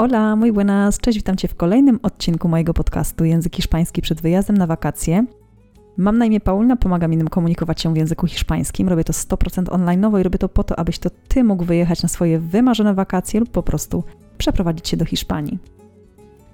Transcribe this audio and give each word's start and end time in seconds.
Hola, 0.00 0.36
muy 0.36 0.52
buenas, 0.52 0.98
cześć, 0.98 1.18
witam 1.18 1.36
Cię 1.36 1.48
w 1.48 1.54
kolejnym 1.54 2.00
odcinku 2.02 2.48
mojego 2.48 2.74
podcastu 2.74 3.24
Język 3.24 3.56
Hiszpański 3.56 4.02
przed 4.02 4.20
wyjazdem 4.20 4.58
na 4.58 4.66
wakacje. 4.66 5.26
Mam 5.96 6.18
na 6.18 6.26
imię 6.26 6.40
Paulina, 6.40 6.76
pomagam 6.76 7.12
innym 7.12 7.28
komunikować 7.28 7.80
się 7.80 7.94
w 7.94 7.96
języku 7.96 8.26
hiszpańskim. 8.26 8.88
Robię 8.88 9.04
to 9.04 9.12
100% 9.12 9.72
online 9.72 10.06
i 10.20 10.22
robię 10.22 10.38
to 10.38 10.48
po 10.48 10.64
to, 10.64 10.78
abyś 10.78 10.98
to 10.98 11.10
Ty 11.28 11.44
mógł 11.44 11.64
wyjechać 11.64 12.02
na 12.02 12.08
swoje 12.08 12.38
wymarzone 12.38 12.94
wakacje 12.94 13.40
lub 13.40 13.50
po 13.50 13.62
prostu 13.62 14.04
przeprowadzić 14.38 14.88
się 14.88 14.96
do 14.96 15.04
Hiszpanii. 15.04 15.58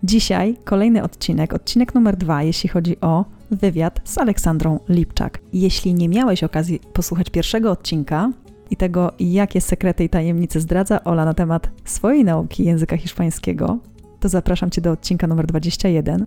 Dzisiaj 0.03 0.57
kolejny 0.65 1.03
odcinek, 1.03 1.55
odcinek 1.55 1.95
numer 1.95 2.17
dwa, 2.17 2.43
jeśli 2.43 2.69
chodzi 2.69 3.01
o 3.01 3.25
wywiad 3.51 4.01
z 4.05 4.19
Aleksandrą 4.19 4.81
Lipczak. 4.89 5.41
Jeśli 5.53 5.95
nie 5.95 6.09
miałeś 6.09 6.45
okazji 6.45 6.81
posłuchać 6.93 7.31
pierwszego 7.31 7.71
odcinka, 7.71 8.31
i 8.71 8.77
tego, 8.77 9.13
jakie 9.21 9.61
sekrety 9.61 10.05
i 10.05 10.09
tajemnice 10.09 10.61
zdradza 10.61 11.05
Ola 11.05 11.25
na 11.25 11.35
temat 11.35 11.71
swojej 11.85 12.25
nauki 12.25 12.65
języka 12.65 12.97
hiszpańskiego, 12.97 13.79
to 14.21 14.29
zapraszam 14.29 14.71
Cię 14.71 14.81
do 14.81 14.93
odcinka 14.93 15.27
numer 15.27 15.47
21. 15.47 16.27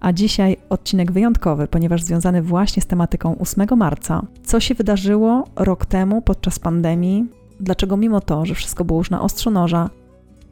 A 0.00 0.12
dzisiaj 0.12 0.56
odcinek 0.68 1.12
wyjątkowy, 1.12 1.68
ponieważ 1.68 2.02
związany 2.02 2.42
właśnie 2.42 2.82
z 2.82 2.86
tematyką 2.86 3.38
8 3.38 3.66
marca. 3.76 4.22
Co 4.44 4.60
się 4.60 4.74
wydarzyło 4.74 5.44
rok 5.56 5.86
temu 5.86 6.22
podczas 6.22 6.58
pandemii? 6.58 7.26
Dlaczego 7.60 7.96
mimo 7.96 8.20
to, 8.20 8.46
że 8.46 8.54
wszystko 8.54 8.84
było 8.84 9.00
już 9.00 9.10
na 9.10 9.22
ostrzu 9.22 9.50
noża, 9.50 9.90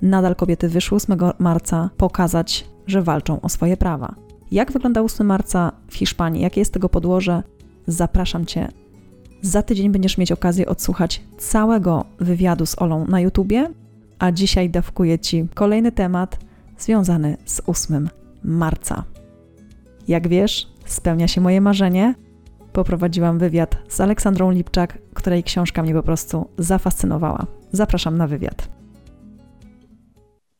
nadal 0.02 0.36
kobiety 0.36 0.68
wyszły 0.68 0.96
8 0.96 1.18
marca 1.38 1.90
pokazać, 1.96 2.66
że 2.86 3.02
walczą 3.02 3.40
o 3.40 3.48
swoje 3.48 3.76
prawa? 3.76 4.14
Jak 4.50 4.72
wygląda 4.72 5.02
8 5.02 5.26
marca 5.26 5.72
w 5.88 5.94
Hiszpanii? 5.94 6.42
Jakie 6.42 6.60
jest 6.60 6.72
tego 6.72 6.88
podłoże? 6.88 7.42
Zapraszam 7.86 8.46
Cię 8.46 8.68
za 9.42 9.62
tydzień 9.62 9.90
będziesz 9.90 10.18
mieć 10.18 10.32
okazję 10.32 10.66
odsłuchać 10.66 11.22
całego 11.38 12.04
wywiadu 12.20 12.66
z 12.66 12.82
Olą 12.82 13.06
na 13.06 13.20
YouTubie, 13.20 13.70
a 14.18 14.32
dzisiaj 14.32 14.70
dawkuję 14.70 15.18
Ci 15.18 15.48
kolejny 15.54 15.92
temat 15.92 16.38
związany 16.78 17.36
z 17.44 17.60
8 17.66 18.08
marca. 18.44 19.04
Jak 20.08 20.28
wiesz, 20.28 20.68
spełnia 20.84 21.28
się 21.28 21.40
moje 21.40 21.60
marzenie. 21.60 22.14
Poprowadziłam 22.72 23.38
wywiad 23.38 23.76
z 23.88 24.00
Aleksandrą 24.00 24.50
Lipczak, 24.50 24.98
której 25.14 25.42
książka 25.42 25.82
mnie 25.82 25.94
po 25.94 26.02
prostu 26.02 26.48
zafascynowała. 26.58 27.46
Zapraszam 27.72 28.16
na 28.16 28.26
wywiad. 28.26 28.75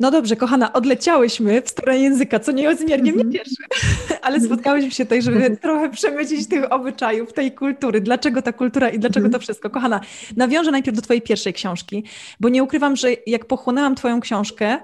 No 0.01 0.11
dobrze, 0.11 0.37
kochana, 0.37 0.73
odleciałyśmy 0.73 1.63
w 1.63 1.69
stronę 1.69 1.99
języka, 1.99 2.41
co 2.41 2.53
niezmiernie 2.53 3.13
mnie 3.13 3.23
mhm. 3.23 3.33
cieszy, 3.33 3.63
ale 4.23 4.41
spotkałyśmy 4.41 4.91
się 4.91 5.05
tutaj, 5.05 5.23
żeby 5.23 5.37
mhm. 5.37 5.57
trochę 5.57 5.91
przemycić 5.91 6.49
tych 6.49 6.73
obyczajów, 6.73 7.33
tej 7.33 7.53
kultury. 7.53 8.01
Dlaczego 8.01 8.43
ta 8.43 8.53
kultura 8.53 8.89
i 8.89 8.99
dlaczego 8.99 9.25
to 9.25 9.27
mhm. 9.27 9.43
wszystko? 9.43 9.71
Kochana, 9.71 10.01
nawiążę 10.37 10.71
najpierw 10.71 10.97
do 10.97 11.03
Twojej 11.03 11.23
pierwszej 11.23 11.53
książki, 11.53 12.05
bo 12.41 12.49
nie 12.49 12.63
ukrywam, 12.63 12.97
że 12.97 13.09
jak 13.27 13.45
pochłonęłam 13.45 13.95
Twoją 13.95 14.21
książkę, 14.21 14.79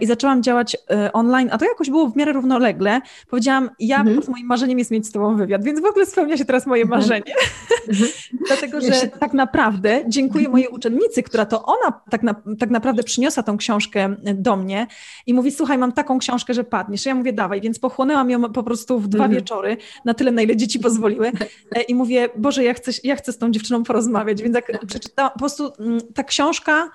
i 0.00 0.06
zaczęłam 0.06 0.42
działać 0.42 0.76
e, 0.90 1.12
online, 1.12 1.48
a 1.52 1.58
to 1.58 1.64
jakoś 1.64 1.90
było 1.90 2.08
w 2.08 2.16
miarę 2.16 2.32
równolegle. 2.32 3.00
Powiedziałam, 3.30 3.70
ja 3.78 4.04
po 4.04 4.10
prostu 4.10 4.30
moim 4.30 4.46
marzeniem 4.46 4.78
jest 4.78 4.90
mieć 4.90 5.06
z 5.06 5.12
Tobą 5.12 5.36
wywiad, 5.36 5.64
więc 5.64 5.80
w 5.80 5.84
ogóle 5.84 6.06
spełnia 6.06 6.36
się 6.36 6.44
teraz 6.44 6.66
moje 6.66 6.82
mhm. 6.82 7.00
marzenie. 7.00 7.34
Mhm. 7.88 8.10
Dlatego, 8.48 8.80
że 8.80 9.08
tak 9.20 9.32
naprawdę 9.32 10.04
dziękuję 10.06 10.46
mhm. 10.46 10.52
mojej 10.52 10.68
uczennicy, 10.68 11.22
która 11.22 11.46
to 11.46 11.64
ona 11.64 12.00
tak, 12.10 12.22
na, 12.22 12.34
tak 12.58 12.70
naprawdę 12.70 13.02
przyniosła 13.02 13.42
tą 13.42 13.56
książkę 13.56 14.16
do 14.34 14.56
mnie 14.56 14.86
i 15.26 15.34
mówi, 15.34 15.50
słuchaj, 15.50 15.78
mam 15.78 15.92
taką 15.92 16.18
książkę, 16.18 16.54
że 16.54 16.64
padniesz. 16.64 17.06
Ja 17.06 17.14
mówię, 17.14 17.32
dawaj, 17.32 17.60
więc 17.60 17.78
pochłonęłam 17.78 18.30
ją 18.30 18.52
po 18.52 18.62
prostu 18.62 19.00
w 19.00 19.08
dwa 19.08 19.24
mhm. 19.24 19.40
wieczory, 19.40 19.76
na 20.04 20.14
tyle, 20.14 20.30
na 20.30 20.42
ile 20.42 20.56
dzieci 20.56 20.78
pozwoliły 20.78 21.32
e, 21.76 21.82
i 21.82 21.94
mówię, 21.94 22.28
Boże, 22.36 22.64
ja 22.64 22.74
chcę, 22.74 22.90
ja 23.04 23.16
chcę 23.16 23.32
z 23.32 23.38
tą 23.38 23.50
dziewczyną 23.50 23.84
porozmawiać, 23.84 24.42
więc 24.42 24.54
jak 24.54 24.86
przeczytałam, 24.86 25.32
po 25.32 25.38
prostu 25.38 25.72
mm, 25.78 26.00
ta 26.14 26.22
książka 26.24 26.90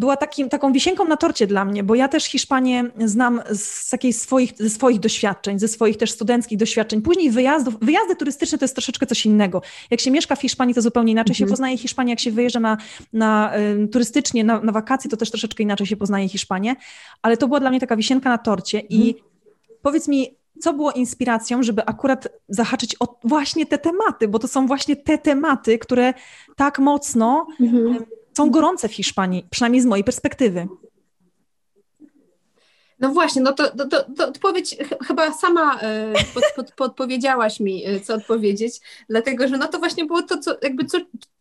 była 0.00 0.16
takim, 0.16 0.48
taką 0.48 0.72
wisienką 0.72 1.04
na 1.04 1.16
torcie 1.16 1.46
dla 1.46 1.64
mnie, 1.64 1.84
bo 1.84 1.94
ja 1.94 2.08
też 2.08 2.24
Hiszpanię 2.24 2.84
znam 3.04 3.40
z 3.52 3.90
takiej 3.90 4.12
swoich, 4.12 4.52
ze 4.58 4.70
swoich 4.70 5.00
doświadczeń, 5.00 5.58
ze 5.58 5.68
swoich 5.68 5.96
też 5.96 6.10
studenckich 6.10 6.58
doświadczeń. 6.58 7.02
Później 7.02 7.30
wyjazdów, 7.30 7.74
wyjazdy 7.80 8.16
turystyczne 8.16 8.58
to 8.58 8.64
jest 8.64 8.74
troszeczkę 8.74 9.06
coś 9.06 9.26
innego. 9.26 9.62
Jak 9.90 10.00
się 10.00 10.10
mieszka 10.10 10.36
w 10.36 10.40
Hiszpanii, 10.40 10.74
to 10.74 10.82
zupełnie 10.82 11.12
inaczej 11.12 11.32
mhm. 11.32 11.48
się 11.48 11.50
poznaje 11.50 11.78
Hiszpanię, 11.78 12.12
jak 12.12 12.20
się 12.20 12.30
wyjeżdża 12.30 12.60
na, 12.60 12.76
na 13.12 13.52
y, 13.84 13.88
turystycznie, 13.88 14.44
na, 14.44 14.60
na 14.60 14.72
wakacje, 14.72 15.10
to 15.10 15.16
też 15.16 15.30
troszeczkę 15.30 15.62
inaczej 15.62 15.86
się 15.86 15.96
poznaje 15.96 16.28
Hiszpanię, 16.28 16.76
ale 17.22 17.36
to 17.36 17.46
była 17.46 17.60
dla 17.60 17.70
mnie 17.70 17.80
taka 17.80 17.96
wisienka 17.96 18.30
na 18.30 18.38
torcie 18.38 18.80
i 18.80 19.08
mhm. 19.08 19.24
powiedz 19.82 20.08
mi, 20.08 20.36
co 20.60 20.72
było 20.72 20.92
inspiracją, 20.92 21.62
żeby 21.62 21.86
akurat 21.86 22.28
zahaczyć 22.48 22.96
o 23.00 23.18
właśnie 23.24 23.66
te 23.66 23.78
tematy, 23.78 24.28
bo 24.28 24.38
to 24.38 24.48
są 24.48 24.66
właśnie 24.66 24.96
te 24.96 25.18
tematy, 25.18 25.78
które 25.78 26.14
tak 26.56 26.78
mocno 26.78 27.46
mhm 27.60 28.04
są 28.36 28.50
gorące 28.50 28.88
w 28.88 28.94
Hiszpanii, 28.94 29.46
przynajmniej 29.50 29.82
z 29.82 29.86
mojej 29.86 30.04
perspektywy. 30.04 30.68
No 33.00 33.08
właśnie, 33.08 33.42
no 33.42 33.52
to, 33.52 33.70
to, 33.70 34.04
to, 34.16 34.28
odpowiedź 34.28 34.76
chyba 35.06 35.32
sama 35.32 35.80
e, 35.80 36.12
pod, 36.34 36.44
pod, 36.56 36.72
podpowiedziałaś 36.72 37.60
mi, 37.60 37.86
e, 37.86 38.00
co 38.00 38.14
odpowiedzieć, 38.14 38.80
dlatego 39.08 39.48
że 39.48 39.58
no 39.58 39.68
to 39.68 39.78
właśnie 39.78 40.04
było 40.04 40.22
to, 40.22 40.38
co 40.38 40.56
jakby 40.62 40.84
co 40.84 40.98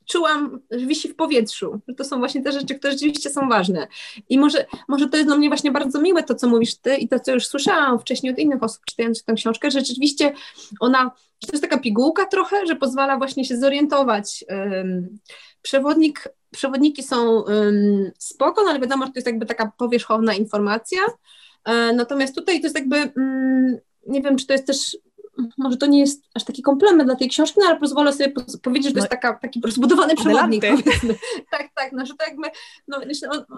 czułam, 0.10 0.60
że 0.72 0.86
wisi 0.86 1.10
w 1.10 1.16
powietrzu, 1.16 1.80
że 1.88 1.96
to 1.96 2.04
są 2.04 2.20
właśnie 2.20 2.42
te 2.42 2.52
rzeczy, 2.52 2.76
które 2.76 2.94
rzeczywiście 2.94 3.30
są 3.30 3.50
ważne. 3.50 3.88
I 4.30 4.40
może, 4.40 4.66
może 4.88 5.10
to 5.10 5.18
jest 5.18 5.30
dla 5.30 5.38
mnie 5.38 5.50
właśnie 5.50 5.72
bardzo 5.72 6.02
miłe 6.02 6.24
to, 6.24 6.36
co 6.36 6.48
mówisz 6.48 6.76
ty 6.76 6.96
i 6.96 7.08
to, 7.08 7.20
co 7.20 7.32
już 7.32 7.48
słyszałam 7.48 8.00
wcześniej 8.00 8.34
od 8.34 8.40
innych 8.40 8.64
osób 8.64 8.86
czytających 8.86 9.26
tę 9.26 9.34
książkę, 9.34 9.72
że 9.72 9.80
rzeczywiście 9.80 10.34
ona, 10.80 11.12
to 11.40 11.48
jest 11.52 11.64
taka 11.64 11.78
pigułka 11.78 12.26
trochę, 12.26 12.66
że 12.66 12.76
pozwala 12.76 13.18
właśnie 13.18 13.46
się 13.46 13.58
zorientować. 13.58 14.46
Przewodnik 15.62 16.28
przewodniki 16.52 17.04
są 17.04 17.42
um, 17.42 18.12
spoko, 18.18 18.64
no 18.64 18.70
ale 18.70 18.80
wiadomo, 18.80 19.06
że 19.06 19.12
to 19.12 19.18
jest 19.18 19.28
jakby 19.28 19.46
taka 19.46 19.72
powierzchowna 19.78 20.34
informacja. 20.34 21.00
E, 21.66 21.94
natomiast 21.94 22.36
tutaj 22.36 22.60
to 22.60 22.66
jest 22.66 22.76
jakby, 22.76 22.96
um, 22.96 23.78
nie 24.08 24.22
wiem, 24.22 24.38
czy 24.38 24.48
to 24.48 24.54
jest 24.54 24.68
też 24.68 24.98
może 25.58 25.78
to 25.78 25.86
nie 25.86 26.00
jest 26.00 26.24
aż 26.34 26.44
taki 26.44 26.62
komplement 26.62 27.10
dla 27.10 27.16
tej 27.16 27.30
książki, 27.30 27.60
no 27.60 27.66
ale 27.70 27.80
pozwolę 27.80 28.14
sobie 28.14 28.34
powiedzieć, 28.62 28.88
że 28.88 28.94
to 28.94 29.00
jest 29.00 29.12
no 29.12 29.18
taka, 29.18 29.34
taki 29.34 29.62
rozbudowany 29.66 30.16
przewodnik. 30.16 30.64
Tak, 31.52 31.70
tak, 31.76 31.92
no, 31.92 32.06
że 32.06 32.14
to 32.14 32.26
jakby, 32.26 32.48
no, 32.88 33.02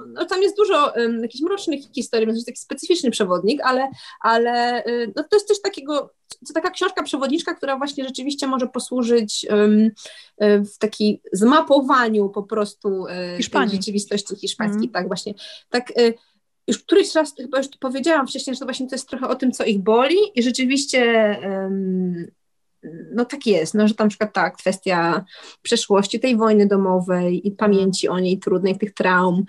no, 0.08 0.26
tam 0.26 0.42
jest 0.42 0.58
dużo 0.58 0.94
um, 0.96 1.22
jakichś 1.22 1.42
mrocznych 1.42 1.82
historii, 1.96 2.28
to 2.28 2.34
jest 2.34 2.46
taki 2.46 2.60
specyficzny 2.60 3.12
przewodnik, 3.12 3.62
ale, 3.64 3.88
ale 4.22 4.86
y, 4.86 5.14
no, 5.16 5.24
to 5.24 5.36
jest 5.36 5.48
też 5.48 5.62
takiego, 5.62 6.14
to 6.48 6.54
taka 6.54 6.70
książka 6.70 7.04
przewodniczka, 7.04 7.54
która 7.54 7.78
właśnie 7.78 8.04
rzeczywiście 8.04 8.48
może 8.48 8.68
posłużyć 8.68 9.48
um, 9.50 9.92
w 10.74 10.78
takiej 10.78 11.22
zmapowaniu 11.34 12.30
po 12.30 12.44
prostu 12.44 13.06
y, 13.40 13.70
rzeczywistości 13.72 14.36
hiszpańskiej, 14.36 14.84
mm. 14.84 14.92
tak 14.92 15.08
właśnie, 15.08 15.34
tak 15.70 15.92
y, 16.00 16.14
już 16.72 16.84
któryś 16.84 17.16
raz 17.16 17.36
chyba 17.36 17.58
już 17.58 17.68
powiedziałam 17.80 18.28
wcześniej, 18.28 18.56
że 18.56 18.60
to 18.60 18.66
właśnie 18.66 18.88
to 18.88 18.96
jest 18.96 19.10
trochę 19.10 19.28
o 19.28 19.36
tym, 19.36 19.52
co 19.52 19.66
ich 19.66 19.80
boli 19.80 20.18
i 20.36 20.44
rzeczywiście 20.44 21.02
no 23.14 23.26
tak 23.26 23.46
jest, 23.46 23.74
no, 23.74 23.88
że 23.88 23.94
tam 23.94 24.08
na 24.08 24.10
przykład 24.10 24.34
ta 24.34 24.50
kwestia 24.50 25.26
przeszłości, 25.62 26.20
tej 26.20 26.38
wojny 26.38 26.68
domowej 26.68 27.48
i 27.48 27.52
pamięci 27.52 28.08
o 28.08 28.20
niej 28.20 28.40
trudnej, 28.40 28.78
tych 28.78 28.94
traum. 28.94 29.46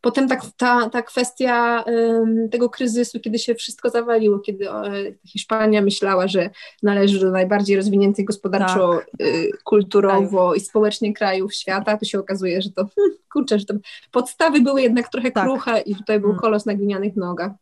Potem 0.00 0.28
tak, 0.28 0.40
ta, 0.56 0.90
ta 0.90 1.02
kwestia 1.02 1.84
um, 1.86 2.48
tego 2.50 2.70
kryzysu, 2.70 3.20
kiedy 3.20 3.38
się 3.38 3.54
wszystko 3.54 3.90
zawaliło, 3.90 4.38
kiedy 4.38 4.70
e, 4.70 4.92
Hiszpania 5.26 5.82
myślała, 5.82 6.28
że 6.28 6.50
należy 6.82 7.20
do 7.20 7.30
najbardziej 7.30 7.76
rozwiniętych 7.76 8.24
gospodarczo, 8.24 9.00
tak. 9.18 9.26
y, 9.28 9.50
kulturowo 9.64 10.48
tak. 10.48 10.58
i 10.58 10.64
społecznie 10.64 11.14
krajów 11.14 11.54
świata, 11.54 11.96
to 11.96 12.04
się 12.04 12.18
okazuje, 12.18 12.62
że 12.62 12.70
to 12.70 12.86
kurczę, 13.32 13.58
że 13.58 13.64
to 13.64 13.74
podstawy 14.10 14.60
były 14.60 14.82
jednak 14.82 15.08
trochę 15.08 15.30
tak. 15.30 15.44
kruche 15.44 15.80
i 15.80 15.96
tutaj 15.96 16.20
był 16.20 16.28
hmm. 16.28 16.40
kolos 16.40 16.66
na 16.66 16.74
glinianych 16.74 17.16
nogach 17.16 17.52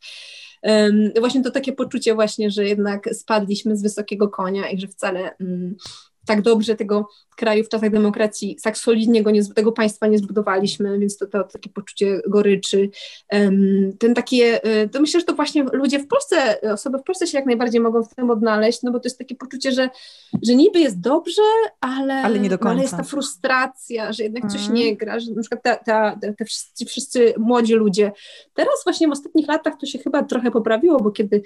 właśnie 1.19 1.43
to 1.43 1.51
takie 1.51 1.73
poczucie 1.73 2.15
właśnie, 2.15 2.51
że 2.51 2.65
jednak 2.65 3.15
spadliśmy 3.15 3.77
z 3.77 3.83
wysokiego 3.83 4.29
konia 4.29 4.71
i 4.71 4.81
że 4.81 4.89
wcale 4.89 5.37
mm, 5.37 5.77
tak 6.27 6.43
dobrze 6.43 6.77
tego 6.77 7.09
kraju 7.37 7.65
w 7.65 7.69
czasach 7.69 7.91
demokracji, 7.91 8.57
tak 8.63 8.79
solidnie 8.79 9.23
go 9.23 9.31
nie, 9.31 9.45
tego 9.45 9.73
państwa 9.73 10.07
nie 10.07 10.19
zbudowaliśmy, 10.19 10.99
więc 10.99 11.19
to, 11.19 11.27
to 11.27 11.45
takie 11.45 11.71
poczucie 11.71 12.21
goryczy, 12.29 12.91
ten 13.99 14.15
takie, 14.15 14.65
e, 14.65 14.89
to 14.89 15.01
myślę, 15.01 15.21
że 15.21 15.27
to 15.27 15.35
właśnie 15.35 15.65
ludzie 15.73 15.99
w 15.99 16.07
Polsce, 16.07 16.61
osoby 16.73 16.99
w 16.99 17.03
Polsce 17.03 17.27
się 17.27 17.39
jak 17.39 17.47
najbardziej 17.47 17.81
mogą 17.81 18.03
w 18.03 18.15
tym 18.15 18.31
odnaleźć, 18.31 18.83
no 18.83 18.93
bo 18.93 19.01
to 19.01 19.07
jest 19.07 19.19
takie 19.19 19.35
poczucie, 19.35 19.73
że, 19.73 19.91
że 20.43 20.55
niby 20.55 20.81
jest 20.81 21.01
dobrze, 21.01 21.43
ale, 21.81 22.15
ale, 22.15 22.39
nie 22.39 22.49
do 22.49 22.59
końca. 22.59 22.71
ale 22.71 22.83
jest 22.83 22.97
ta 22.97 23.03
frustracja, 23.03 24.13
że 24.13 24.23
jednak 24.23 24.51
coś 24.51 24.61
mhm. 24.61 24.75
nie 24.75 24.97
gra, 24.97 25.21
że 25.21 25.33
na 25.33 25.41
przykład 25.41 25.63
ta, 25.63 25.77
ta, 25.77 26.19
te 26.39 26.45
wszyscy, 26.45 26.85
wszyscy 26.85 27.35
młodzi 27.39 27.75
ludzie, 27.75 28.13
teraz 28.55 28.75
właśnie 28.85 29.09
w 29.09 29.13
ostatnich 29.13 29.49
latach 29.49 29.75
to 29.81 29.87
się 29.87 29.99
chyba 29.99 30.23
trochę 30.23 30.51
poprawiło, 30.51 31.01
bo 31.01 31.11
kiedy 31.11 31.43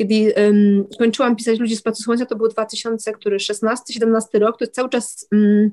kiedy 0.00 0.34
um, 0.36 0.86
kończyłam 0.98 1.36
pisać 1.36 1.58
Ludzi 1.58 1.76
z 1.76 1.82
Placu 1.82 2.02
Słońca, 2.02 2.26
to 2.26 2.36
był 2.36 2.46
2016-17 2.46 4.24
rok, 4.34 4.58
to 4.58 4.66
cały 4.66 4.88
czas, 4.88 5.28
um, 5.32 5.70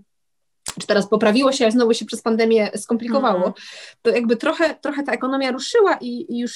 czy 0.79 0.87
teraz 0.87 1.09
poprawiło 1.09 1.51
się, 1.51 1.65
ale 1.65 1.71
znowu 1.71 1.93
się 1.93 2.05
przez 2.05 2.21
pandemię 2.21 2.71
skomplikowało, 2.77 3.41
mm. 3.41 3.53
to 4.01 4.09
jakby 4.09 4.35
trochę, 4.35 4.75
trochę 4.75 5.03
ta 5.03 5.11
ekonomia 5.11 5.51
ruszyła 5.51 5.97
i, 6.01 6.25
i 6.29 6.39
już 6.39 6.55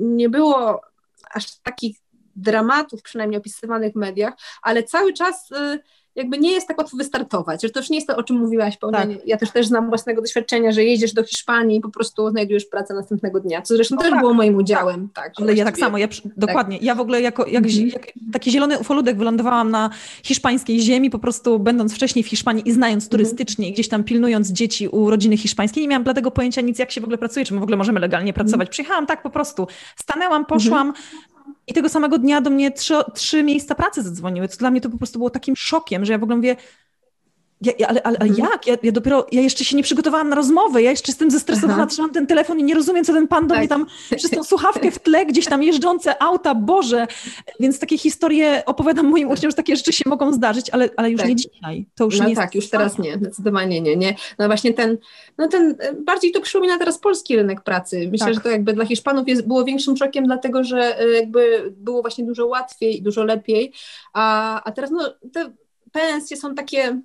nie 0.00 0.28
było 0.28 0.80
aż 1.34 1.60
takich 1.62 1.96
dramatów 2.36 3.02
przynajmniej 3.02 3.40
opisywanych 3.40 3.92
w 3.92 3.96
mediach, 3.96 4.34
ale 4.62 4.82
cały 4.82 5.12
czas 5.12 5.50
y, 5.50 5.78
jakby 6.14 6.38
nie 6.38 6.52
jest 6.52 6.68
tak 6.68 6.78
łatwo 6.78 6.96
wystartować, 6.96 7.62
że 7.62 7.70
to 7.70 7.80
już 7.80 7.90
nie 7.90 7.96
jest 7.96 8.08
to, 8.08 8.16
o 8.16 8.22
czym 8.22 8.36
mówiłaś. 8.36 8.78
Tak. 8.92 9.08
Ja 9.26 9.36
też 9.36 9.50
też 9.50 9.66
znam 9.66 9.88
własnego 9.88 10.22
doświadczenia, 10.22 10.72
że 10.72 10.84
jedziesz 10.84 11.12
do 11.12 11.24
Hiszpanii 11.24 11.78
i 11.78 11.80
po 11.80 11.88
prostu 11.88 12.30
znajdujesz 12.30 12.64
pracę 12.64 12.94
następnego 12.94 13.40
dnia, 13.40 13.62
co 13.62 13.74
zresztą 13.74 13.96
no 13.96 14.02
też 14.02 14.10
tak, 14.10 14.20
było 14.20 14.34
moim 14.34 14.56
udziałem. 14.56 15.08
Tak, 15.14 15.24
tak 15.24 15.34
ale 15.40 15.54
ja 15.54 15.64
tak 15.64 15.78
samo, 15.78 15.98
ja, 15.98 16.08
dokładnie. 16.36 16.78
Ja 16.80 16.94
w 16.94 17.00
ogóle 17.00 17.20
jako 17.20 17.46
jak, 17.46 17.64
mhm. 17.64 17.88
jak 17.88 18.12
taki 18.32 18.50
zielony 18.50 18.78
ufoludek 18.78 19.16
wylądowałam 19.16 19.70
na 19.70 19.90
hiszpańskiej 20.22 20.80
ziemi, 20.80 21.10
po 21.10 21.18
prostu 21.18 21.58
będąc 21.58 21.94
wcześniej 21.94 22.22
w 22.22 22.28
Hiszpanii 22.28 22.68
i 22.68 22.72
znając 22.72 23.04
mhm. 23.04 23.10
turystycznie 23.10 23.68
i 23.68 23.72
gdzieś 23.72 23.88
tam 23.88 24.04
pilnując 24.04 24.52
dzieci 24.52 24.88
u 24.88 25.10
rodziny 25.10 25.36
hiszpańskiej, 25.36 25.82
nie 25.82 25.88
miałam 25.88 26.04
dlatego 26.04 26.30
pojęcia 26.30 26.60
nic, 26.60 26.78
jak 26.78 26.90
się 26.90 27.00
w 27.00 27.04
ogóle 27.04 27.18
pracuje, 27.18 27.46
czy 27.46 27.54
my 27.54 27.60
w 27.60 27.62
ogóle 27.62 27.76
możemy 27.76 28.00
legalnie 28.00 28.32
pracować. 28.32 28.54
Mhm. 28.54 28.70
Przyjechałam 28.70 29.06
tak 29.06 29.22
po 29.22 29.30
prostu, 29.30 29.66
stanęłam, 29.96 30.46
poszłam, 30.46 30.92
i 31.66 31.72
tego 31.72 31.88
samego 31.88 32.18
dnia 32.18 32.40
do 32.40 32.50
mnie 32.50 32.70
trzy, 32.70 32.94
trzy 33.14 33.42
miejsca 33.42 33.74
pracy 33.74 34.02
zadzwoniły, 34.02 34.48
co 34.48 34.58
dla 34.58 34.70
mnie 34.70 34.80
to 34.80 34.90
po 34.90 34.98
prostu 34.98 35.18
było 35.18 35.30
takim 35.30 35.56
szokiem, 35.56 36.04
że 36.04 36.12
ja 36.12 36.18
w 36.18 36.22
ogóle 36.22 36.36
mówię, 36.36 36.56
ja, 37.64 37.72
ja, 37.78 37.88
ale, 37.88 38.02
ale, 38.02 38.18
mhm. 38.18 38.38
jak? 38.38 38.66
Ja, 38.66 38.76
ja, 38.82 38.92
dopiero, 38.92 39.26
ja 39.32 39.40
jeszcze 39.40 39.64
się 39.64 39.76
nie 39.76 39.82
przygotowałam 39.82 40.28
na 40.28 40.36
rozmowę, 40.36 40.82
ja 40.82 40.90
jeszcze 40.90 41.12
jestem 41.12 41.30
zestresowana, 41.30 41.86
trzymam 41.86 42.10
ten 42.10 42.26
telefon 42.26 42.60
i 42.60 42.64
nie 42.64 42.74
rozumiem, 42.74 43.04
co 43.04 43.12
ten 43.12 43.28
pan 43.28 43.46
do 43.46 43.54
tak. 43.54 43.58
mnie 43.58 43.68
tam 43.68 43.86
przez 44.16 44.30
tą 44.30 44.44
słuchawkę 44.44 44.90
w 44.90 44.98
tle, 44.98 45.26
gdzieś 45.26 45.46
tam 45.46 45.62
jeżdżące 45.62 46.22
auta, 46.22 46.54
Boże. 46.54 47.06
Więc 47.60 47.78
takie 47.78 47.98
historie 47.98 48.62
opowiadam 48.66 49.06
moim 49.06 49.30
uczniom, 49.30 49.50
że 49.50 49.56
takie 49.56 49.76
rzeczy 49.76 49.92
się 49.92 50.04
mogą 50.06 50.32
zdarzyć, 50.32 50.70
ale, 50.70 50.88
ale 50.96 51.10
już 51.10 51.20
tak. 51.20 51.28
nie 51.28 51.36
dzisiaj. 51.36 51.86
To 51.94 52.04
już 52.04 52.18
no 52.18 52.28
nie 52.28 52.36
tak, 52.36 52.54
już 52.54 52.70
teraz 52.70 52.98
nie, 52.98 53.14
zdecydowanie 53.14 53.80
nie, 53.80 53.96
nie. 53.96 54.14
No 54.38 54.46
właśnie 54.46 54.74
ten, 54.74 54.98
no 55.38 55.48
ten, 55.48 55.76
bardziej 56.04 56.32
to 56.32 56.40
przypomina 56.40 56.78
teraz 56.78 56.98
polski 56.98 57.36
rynek 57.36 57.60
pracy. 57.60 58.08
Myślę, 58.12 58.26
tak. 58.26 58.34
że 58.34 58.40
to 58.40 58.48
jakby 58.48 58.72
dla 58.72 58.84
Hiszpanów 58.84 59.28
jest, 59.28 59.46
było 59.46 59.64
większym 59.64 59.96
szokiem, 59.96 60.26
dlatego, 60.26 60.64
że 60.64 61.00
e, 61.00 61.08
jakby 61.08 61.72
było 61.76 62.02
właśnie 62.02 62.24
dużo 62.24 62.46
łatwiej 62.46 62.98
i 62.98 63.02
dużo 63.02 63.24
lepiej, 63.24 63.72
a, 64.12 64.64
a 64.64 64.72
teraz 64.72 64.90
no 64.90 65.14
te 65.32 65.50
pensje 65.92 66.36
są 66.36 66.54
takie 66.54 67.00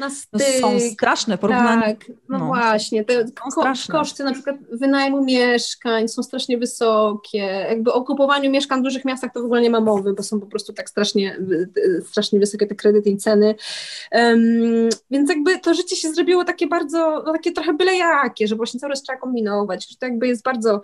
na 0.00 0.10
styk. 0.10 0.40
No 0.62 0.70
są 0.70 0.80
straszne 0.80 1.38
porównanie. 1.38 1.82
Tak, 1.82 2.08
no, 2.28 2.38
no 2.38 2.46
właśnie. 2.46 3.04
Te 3.04 3.24
ko 3.24 3.62
koszty 3.92 4.24
na 4.24 4.32
przykład 4.32 4.56
wynajmu 4.72 5.24
mieszkań 5.24 6.08
są 6.08 6.22
strasznie 6.22 6.58
wysokie. 6.58 7.38
Jakby 7.68 7.92
o 7.92 8.04
kupowaniu 8.04 8.50
mieszkań 8.50 8.80
w 8.80 8.84
dużych 8.84 9.04
miastach 9.04 9.32
to 9.32 9.42
w 9.42 9.44
ogóle 9.44 9.60
nie 9.60 9.70
ma 9.70 9.80
mowy, 9.80 10.12
bo 10.12 10.22
są 10.22 10.40
po 10.40 10.46
prostu 10.46 10.72
tak 10.72 10.90
strasznie, 10.90 11.38
strasznie 12.06 12.40
wysokie 12.40 12.66
te 12.66 12.74
kredyty 12.74 13.10
i 13.10 13.16
ceny. 13.16 13.54
Um, 14.12 14.88
więc 15.10 15.30
jakby 15.30 15.58
to 15.58 15.74
życie 15.74 15.96
się 15.96 16.14
zrobiło 16.14 16.44
takie 16.44 16.66
bardzo, 16.66 17.22
no 17.26 17.32
takie 17.32 17.52
trochę 17.52 17.74
byle 17.74 17.96
jakie, 17.96 18.48
że 18.48 18.56
właśnie 18.56 18.80
cały 18.80 18.92
czas 18.92 19.02
trzeba 19.02 19.18
kombinować, 19.18 19.90
że 19.90 19.96
to 19.96 20.06
jakby 20.06 20.28
jest 20.28 20.42
bardzo, 20.42 20.82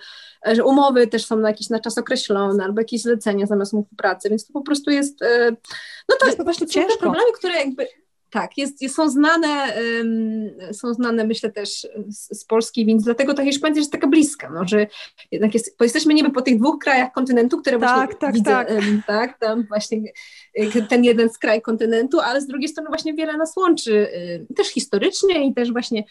że 0.53 0.65
umowy 0.65 1.07
też 1.07 1.27
są 1.27 1.37
na 1.37 1.49
jakiś 1.49 1.71
na 1.71 1.81
czas 1.81 1.99
określone, 1.99 2.65
albo 2.65 2.81
jakieś 2.81 3.03
zlecenia 3.03 3.47
zamiast 3.47 3.75
umów 3.75 3.87
pracy, 3.97 4.29
więc 4.29 4.47
to 4.47 4.53
po 4.53 4.61
prostu 4.61 4.91
jest, 4.91 5.23
e, 5.23 5.57
no 6.13 6.19
to, 6.21 6.27
jest 6.27 6.39
to 6.39 6.45
właśnie 6.45 6.67
ciężko. 6.67 6.99
problemy, 6.99 7.33
które 7.33 7.55
jakby 7.55 7.87
tak, 8.33 8.59
jest, 8.59 8.95
są 8.95 9.11
znane, 9.11 9.75
um, 9.99 10.75
są 10.75 10.95
znane 10.95 11.25
myślę 11.25 11.53
też 11.53 11.87
z, 12.09 12.39
z, 12.41 12.45
Polski, 12.45 12.87
więc 12.87 13.05
dlatego 13.05 13.35
ta 13.35 13.45
Hiszpania 13.45 13.77
jest 13.77 13.93
taka 13.93 14.07
bliska, 14.07 14.51
no, 14.55 14.69
że 14.69 14.87
jednak 15.31 15.55
jest, 15.55 15.77
bo 15.79 15.85
jesteśmy 15.85 16.15
niby 16.15 16.31
po 16.31 16.43
tych 16.43 16.59
dwóch 16.59 16.79
krajach 16.79 17.13
kontynentu, 17.13 17.61
które 17.61 17.79
tak, 17.79 17.89
właśnie 17.89 18.19
tak, 18.19 18.35
widzę, 18.35 18.51
tak. 18.51 18.71
Um, 18.71 19.03
tak, 19.07 19.39
tam 19.39 19.67
właśnie 19.67 19.99
y, 20.59 20.87
ten 20.89 21.05
jeden 21.05 21.31
z 21.31 21.39
kraj 21.39 21.63
kontynentu, 21.63 22.21
ale 22.21 22.41
z 22.41 22.47
drugiej 22.47 22.69
strony 22.69 22.89
właśnie 22.89 23.15
wiele 23.15 23.37
nas 23.37 23.57
łączy, 23.57 24.09
um, 24.39 24.47
też 24.57 24.69
historycznie 24.69 25.47
i 25.47 25.55
też 25.55 25.73
właśnie 25.73 26.05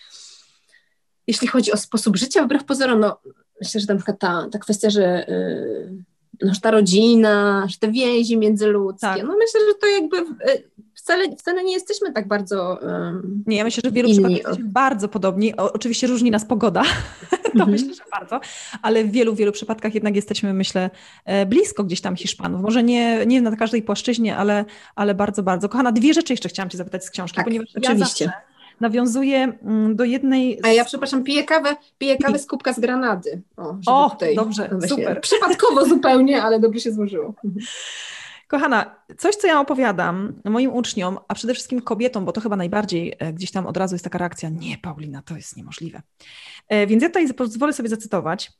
jeśli 1.28 1.48
chodzi 1.48 1.72
o 1.72 1.78
sposób 1.78 2.18
życia, 2.18 2.44
wbrew 2.44 2.66
pozorom, 2.66 3.00
no 3.00 3.22
myślę, 3.62 3.82
że 3.82 3.88
na 3.94 3.96
przykład 3.96 4.20
ta, 4.20 4.48
ta 4.52 4.60
kwestia, 4.60 4.90
że 4.90 5.30
y, 5.30 6.11
no, 6.42 6.52
ta 6.62 6.72
rodzina, 6.72 7.66
że 7.70 7.78
te 7.78 7.92
więzi 7.92 8.38
międzyludzkie, 8.38 9.08
tak. 9.08 9.24
no 9.24 9.36
myślę, 9.38 9.60
że 9.68 9.74
to 9.82 9.88
jakby 9.88 10.18
y, 10.18 10.72
wcale, 10.96 11.36
wcale 11.36 11.64
nie 11.64 11.74
jesteśmy 11.74 12.14
tak 12.14 12.28
bardzo 12.28 12.80
um, 12.82 13.44
Nie, 13.48 13.58
ja 13.58 13.64
myślę, 13.64 13.82
że 13.86 13.92
w 13.92 13.94
wielu 13.94 14.08
inni. 14.08 14.18
przypadkach 14.18 14.44
jesteśmy 14.48 14.72
bardzo 14.72 15.08
podobni. 15.08 15.58
O, 15.58 15.74
oczywiście 15.74 16.08
różni 16.08 16.32
nas 16.32 16.46
pogoda, 16.46 16.84
to 17.32 17.60
-hmm. 17.60 17.68
myślę, 17.68 17.94
że 17.94 18.04
bardzo, 18.12 18.40
ale 18.82 19.04
w 19.04 19.12
wielu, 19.12 19.36
wielu 19.36 19.52
przypadkach 19.52 19.94
jednak 19.94 20.16
jesteśmy, 20.16 20.54
myślę, 20.54 20.90
e, 21.26 21.46
blisko 21.46 21.84
gdzieś 21.84 22.02
tam 22.02 22.16
Hiszpanów. 22.16 22.62
Może 22.62 22.84
nie, 22.84 23.26
nie 23.26 23.42
na 23.42 23.56
każdej 23.56 23.84
płaszczyźnie, 23.84 24.38
ale, 24.38 24.66
ale 24.96 25.16
bardzo, 25.16 25.44
bardzo. 25.44 25.70
Kochana, 25.70 25.92
dwie 25.92 26.14
rzeczy 26.14 26.34
jeszcze 26.34 26.50
chciałam 26.50 26.70
Cię 26.70 26.78
zapytać 26.78 27.06
z 27.06 27.10
książki, 27.10 27.36
tak, 27.36 27.46
ponieważ 27.46 27.70
oczywiście. 27.76 28.26
ja 28.26 28.51
nawiązuje 28.82 29.38
mm, 29.38 29.96
do 29.96 30.04
jednej... 30.04 30.60
A 30.64 30.68
ja 30.68 30.86
przepraszam, 30.86 31.24
piję 31.24 31.44
kawę, 31.44 31.76
piję 31.98 32.18
kawę 32.18 32.40
z 32.40 32.46
kubka 32.46 32.74
z 32.74 32.80
granady. 32.80 33.42
O, 33.58 33.76
o 33.86 34.10
tutaj 34.10 34.36
dobrze, 34.36 34.70
super. 34.88 35.22
Przypadkowo 35.22 35.86
zupełnie, 35.96 36.44
ale 36.44 36.60
dobrze 36.60 36.80
się 36.80 36.92
złożyło. 36.92 37.34
Kochana, 38.48 38.96
coś, 39.18 39.36
co 39.36 39.48
ja 39.48 39.60
opowiadam 39.60 40.34
moim 40.46 40.74
uczniom, 40.74 41.18
a 41.28 41.34
przede 41.34 41.54
wszystkim 41.54 41.82
kobietom, 41.82 42.26
bo 42.26 42.32
to 42.32 42.42
chyba 42.42 42.56
najbardziej 42.56 43.16
e, 43.20 43.34
gdzieś 43.34 43.52
tam 43.52 43.68
od 43.68 43.78
razu 43.78 43.96
jest 43.96 44.04
taka 44.04 44.18
reakcja, 44.18 44.50
nie, 44.50 44.78
Paulina, 44.78 45.22
to 45.22 45.36
jest 45.36 45.58
niemożliwe. 45.58 46.02
E, 46.68 46.88
więc 46.88 47.04
ja 47.04 47.10
tutaj 47.10 47.34
pozwolę 47.34 47.74
sobie 47.74 47.90
zacytować 47.90 48.52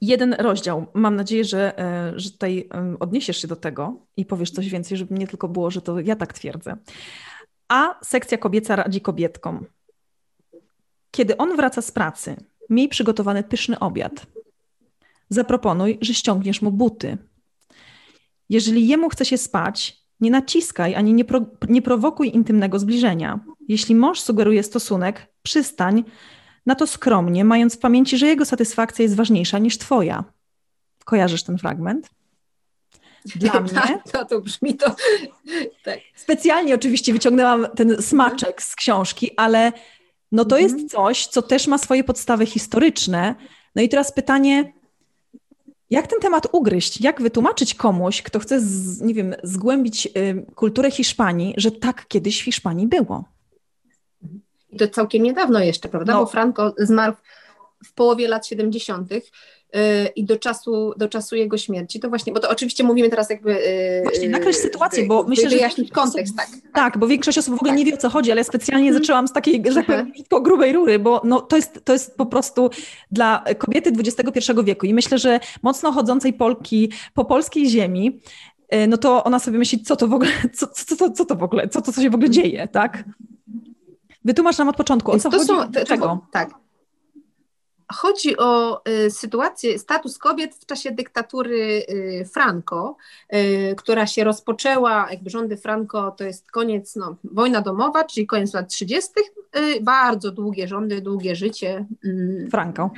jeden 0.00 0.32
rozdział. 0.38 0.86
Mam 0.94 1.16
nadzieję, 1.16 1.44
że, 1.44 1.78
e, 1.78 2.12
że 2.16 2.30
tutaj 2.30 2.68
odniesiesz 3.00 3.36
się 3.36 3.48
do 3.48 3.56
tego 3.56 4.06
i 4.16 4.26
powiesz 4.26 4.50
coś 4.50 4.68
więcej, 4.68 4.98
żeby 4.98 5.14
nie 5.14 5.26
tylko 5.26 5.48
było, 5.48 5.70
że 5.70 5.82
to 5.82 6.00
ja 6.00 6.16
tak 6.16 6.32
twierdzę. 6.32 6.76
A 7.70 7.94
sekcja 8.04 8.38
kobieca 8.38 8.76
radzi 8.76 9.00
kobietkom. 9.00 9.66
Kiedy 11.10 11.36
on 11.36 11.56
wraca 11.56 11.82
z 11.82 11.90
pracy, 11.90 12.36
miej 12.70 12.88
przygotowany 12.88 13.42
pyszny 13.42 13.78
obiad. 13.78 14.26
Zaproponuj, 15.28 15.98
że 16.00 16.14
ściągniesz 16.14 16.62
mu 16.62 16.72
buty 16.72 17.18
jeżeli 18.50 18.88
jemu 18.88 19.08
chce 19.08 19.24
się 19.24 19.38
spać, 19.38 20.02
nie 20.20 20.30
naciskaj 20.30 20.94
ani 20.94 21.14
nie, 21.14 21.24
pro, 21.24 21.40
nie 21.68 21.82
prowokuj 21.82 22.34
intymnego 22.34 22.78
zbliżenia. 22.78 23.40
Jeśli 23.68 23.94
mąż 23.94 24.20
sugeruje 24.20 24.62
stosunek, 24.62 25.26
przystań 25.42 26.04
na 26.66 26.74
to 26.74 26.86
skromnie, 26.86 27.44
mając 27.44 27.76
w 27.76 27.78
pamięci, 27.78 28.18
że 28.18 28.26
jego 28.26 28.44
satysfakcja 28.44 29.02
jest 29.02 29.16
ważniejsza 29.16 29.58
niż 29.58 29.78
twoja. 29.78 30.24
Kojarzysz 31.04 31.42
ten 31.42 31.58
fragment? 31.58 32.10
Dla 33.36 33.60
mnie. 33.60 33.72
Tak, 33.72 34.10
to, 34.12 34.24
to 34.24 34.40
brzmi 34.40 34.76
to. 34.76 34.94
Tak. 35.84 35.98
Specjalnie 36.16 36.74
oczywiście 36.74 37.12
wyciągnęłam 37.12 37.66
ten 37.76 38.02
smaczek 38.02 38.62
z 38.62 38.76
książki, 38.76 39.30
ale 39.36 39.72
no 40.32 40.44
to 40.44 40.58
jest 40.58 40.74
mhm. 40.74 40.88
coś, 40.88 41.26
co 41.26 41.42
też 41.42 41.66
ma 41.66 41.78
swoje 41.78 42.04
podstawy 42.04 42.46
historyczne. 42.46 43.34
No 43.74 43.82
i 43.82 43.88
teraz 43.88 44.12
pytanie, 44.12 44.72
jak 45.90 46.06
ten 46.06 46.20
temat 46.20 46.46
ugryźć? 46.52 47.00
Jak 47.00 47.22
wytłumaczyć 47.22 47.74
komuś, 47.74 48.22
kto 48.22 48.38
chce, 48.38 48.60
z, 48.60 49.00
nie 49.00 49.14
wiem, 49.14 49.34
zgłębić 49.42 50.06
y, 50.06 50.46
kulturę 50.54 50.90
Hiszpanii, 50.90 51.54
że 51.56 51.70
tak 51.70 52.08
kiedyś 52.08 52.40
w 52.40 52.44
Hiszpanii 52.44 52.86
było? 52.86 53.24
I 54.70 54.76
to 54.76 54.88
całkiem 54.88 55.22
niedawno 55.22 55.60
jeszcze, 55.60 55.88
prawda? 55.88 56.12
No. 56.12 56.20
Bo 56.20 56.26
Franco 56.26 56.74
zmarł 56.78 57.14
w 57.84 57.92
połowie 57.92 58.28
lat 58.28 58.46
70. 58.46 59.10
Y, 59.76 60.08
i 60.16 60.24
do 60.24 60.38
czasu, 60.38 60.92
do 60.96 61.08
czasu 61.08 61.36
jego 61.36 61.58
śmierci. 61.58 62.00
To 62.00 62.08
właśnie, 62.08 62.32
bo 62.32 62.40
to 62.40 62.50
oczywiście 62.50 62.84
mówimy 62.84 63.08
teraz 63.08 63.30
jakby... 63.30 63.50
Y, 63.50 64.02
właśnie 64.02 64.28
nakreśl 64.28 64.58
sytuację, 64.58 65.06
bo 65.06 65.22
myślę, 65.22 65.50
że... 65.50 65.56
Wyjaśnić 65.56 65.90
kontekst, 65.90 66.36
tak. 66.36 66.48
Tak, 66.74 66.98
bo 66.98 67.06
większość 67.06 67.38
osób 67.38 67.54
w 67.54 67.56
ogóle 67.56 67.70
tak. 67.70 67.78
nie 67.78 67.84
wie 67.84 67.94
o 67.94 67.96
co 67.96 68.08
chodzi, 68.08 68.30
ale 68.30 68.40
ja 68.40 68.44
specjalnie 68.44 68.86
hmm. 68.86 69.02
zaczęłam 69.02 69.28
z 69.28 69.32
takiej, 69.32 69.62
że 69.68 69.74
tak 69.74 69.86
powiem, 69.86 70.12
grubej 70.42 70.72
rury, 70.72 70.98
bo 70.98 71.20
no, 71.24 71.40
to, 71.40 71.56
jest, 71.56 71.84
to 71.84 71.92
jest 71.92 72.16
po 72.16 72.26
prostu 72.26 72.70
dla 73.10 73.44
kobiety 73.58 73.92
XXI 73.98 74.52
wieku 74.64 74.86
i 74.86 74.94
myślę, 74.94 75.18
że 75.18 75.40
mocno 75.62 75.92
chodzącej 75.92 76.32
Polki 76.32 76.92
po 77.14 77.24
polskiej 77.24 77.68
ziemi, 77.68 78.20
y, 78.74 78.86
no 78.86 78.96
to 78.96 79.24
ona 79.24 79.38
sobie 79.38 79.58
myśli, 79.58 79.82
co 79.82 79.96
to 79.96 80.08
w 80.08 80.14
ogóle, 80.14 80.30
co, 80.54 80.66
co, 80.66 80.96
co, 80.96 81.10
co 81.10 81.24
to 81.24 81.36
w 81.36 81.42
ogóle, 81.42 81.68
co 81.68 81.82
to 81.82 81.92
co 81.92 82.02
się 82.02 82.10
w 82.10 82.14
ogóle 82.14 82.30
dzieje, 82.30 82.68
tak? 82.68 83.04
Wytłumacz 84.24 84.58
nam 84.58 84.68
od 84.68 84.76
początku, 84.76 85.12
o 85.12 85.18
co 85.18 85.30
to 85.30 85.36
chodzi, 85.36 85.48
są, 85.48 85.72
to, 85.72 85.84
czego? 85.84 86.26
tak, 86.32 86.59
Chodzi 87.92 88.36
o 88.36 88.82
y, 88.88 89.10
sytuację, 89.10 89.78
status 89.78 90.18
kobiet 90.18 90.54
w 90.54 90.66
czasie 90.66 90.90
dyktatury 90.90 91.82
y, 91.90 92.28
Franco, 92.32 92.96
y, 93.34 93.74
która 93.78 94.06
się 94.06 94.24
rozpoczęła, 94.24 95.06
jakby 95.10 95.30
rządy 95.30 95.56
Franco 95.56 96.10
to 96.10 96.24
jest 96.24 96.50
koniec, 96.50 96.96
no, 96.96 97.16
wojna 97.24 97.60
domowa, 97.60 98.04
czyli 98.04 98.26
koniec 98.26 98.54
lat 98.54 98.68
30., 98.68 99.10
bardzo 99.82 100.30
długie 100.30 100.68
rządy, 100.68 101.00
długie 101.00 101.36
życie. 101.36 101.86
Mm, 102.04 102.50
Franco. 102.50 102.90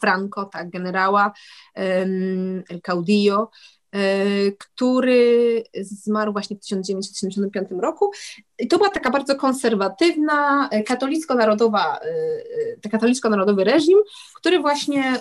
Franco, 0.00 0.44
tak, 0.44 0.70
generała 0.70 1.32
El 1.74 2.80
Caudillo. 2.82 3.50
E, 3.92 4.52
który 4.52 5.64
zmarł 5.74 6.32
właśnie 6.32 6.56
w 6.56 6.60
1975 6.60 7.68
roku. 7.80 8.10
I 8.58 8.68
to 8.68 8.76
była 8.76 8.90
taka 8.90 9.10
bardzo 9.10 9.36
konserwatywna, 9.36 10.68
e, 10.70 10.82
katolicko-narodowa, 10.82 12.00
e, 12.84 12.88
katolicko-narodowy 12.88 13.64
reżim, 13.64 13.98
który 14.34 14.60
właśnie 14.60 15.20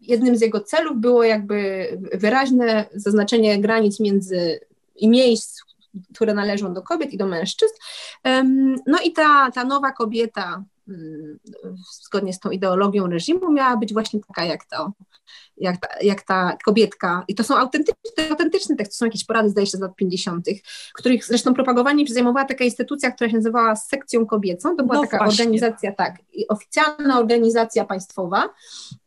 jednym 0.00 0.36
z 0.36 0.40
jego 0.40 0.60
celów 0.60 1.00
było 1.00 1.24
jakby 1.24 1.88
wyraźne 2.12 2.84
zaznaczenie 2.94 3.60
granic 3.60 4.00
między 4.00 4.60
i 4.96 5.08
miejsc, 5.08 5.60
które 6.14 6.34
należą 6.34 6.74
do 6.74 6.82
kobiet 6.82 7.12
i 7.12 7.16
do 7.16 7.26
mężczyzn. 7.26 7.74
No 8.86 8.98
i 9.04 9.12
ta, 9.12 9.50
ta 9.54 9.64
nowa 9.64 9.92
kobieta, 9.92 10.64
zgodnie 12.02 12.32
z 12.32 12.40
tą 12.40 12.50
ideologią 12.50 13.06
reżimu, 13.06 13.52
miała 13.52 13.76
być 13.76 13.92
właśnie 13.92 14.20
taka 14.20 14.44
jak 14.44 14.64
to, 14.64 14.92
jak 15.56 15.76
ta, 15.76 15.88
jak 16.02 16.22
ta 16.22 16.56
kobietka. 16.64 17.24
I 17.28 17.34
to 17.34 17.44
są 17.44 17.56
autentyczne, 17.56 18.30
autentyczne 18.30 18.76
teksty, 18.76 18.92
to 18.92 18.98
są 18.98 19.04
jakieś 19.04 19.24
porady, 19.24 19.48
zdaje 19.48 19.66
się, 19.66 19.78
z 19.78 19.80
lat 19.80 19.96
50., 19.96 20.46
których 20.94 21.24
zresztą 21.24 21.54
propagowanie 21.54 22.06
zajmowała 22.06 22.46
taka 22.46 22.64
instytucja, 22.64 23.10
która 23.10 23.30
się 23.30 23.36
nazywała 23.36 23.76
Sekcją 23.76 24.26
Kobiecą. 24.26 24.76
To 24.76 24.84
była 24.84 24.94
no 24.94 25.02
taka 25.02 25.18
właśnie. 25.18 25.44
organizacja, 25.44 25.92
tak, 25.92 26.14
oficjalna 26.48 27.18
organizacja 27.18 27.84
państwowa, 27.84 28.48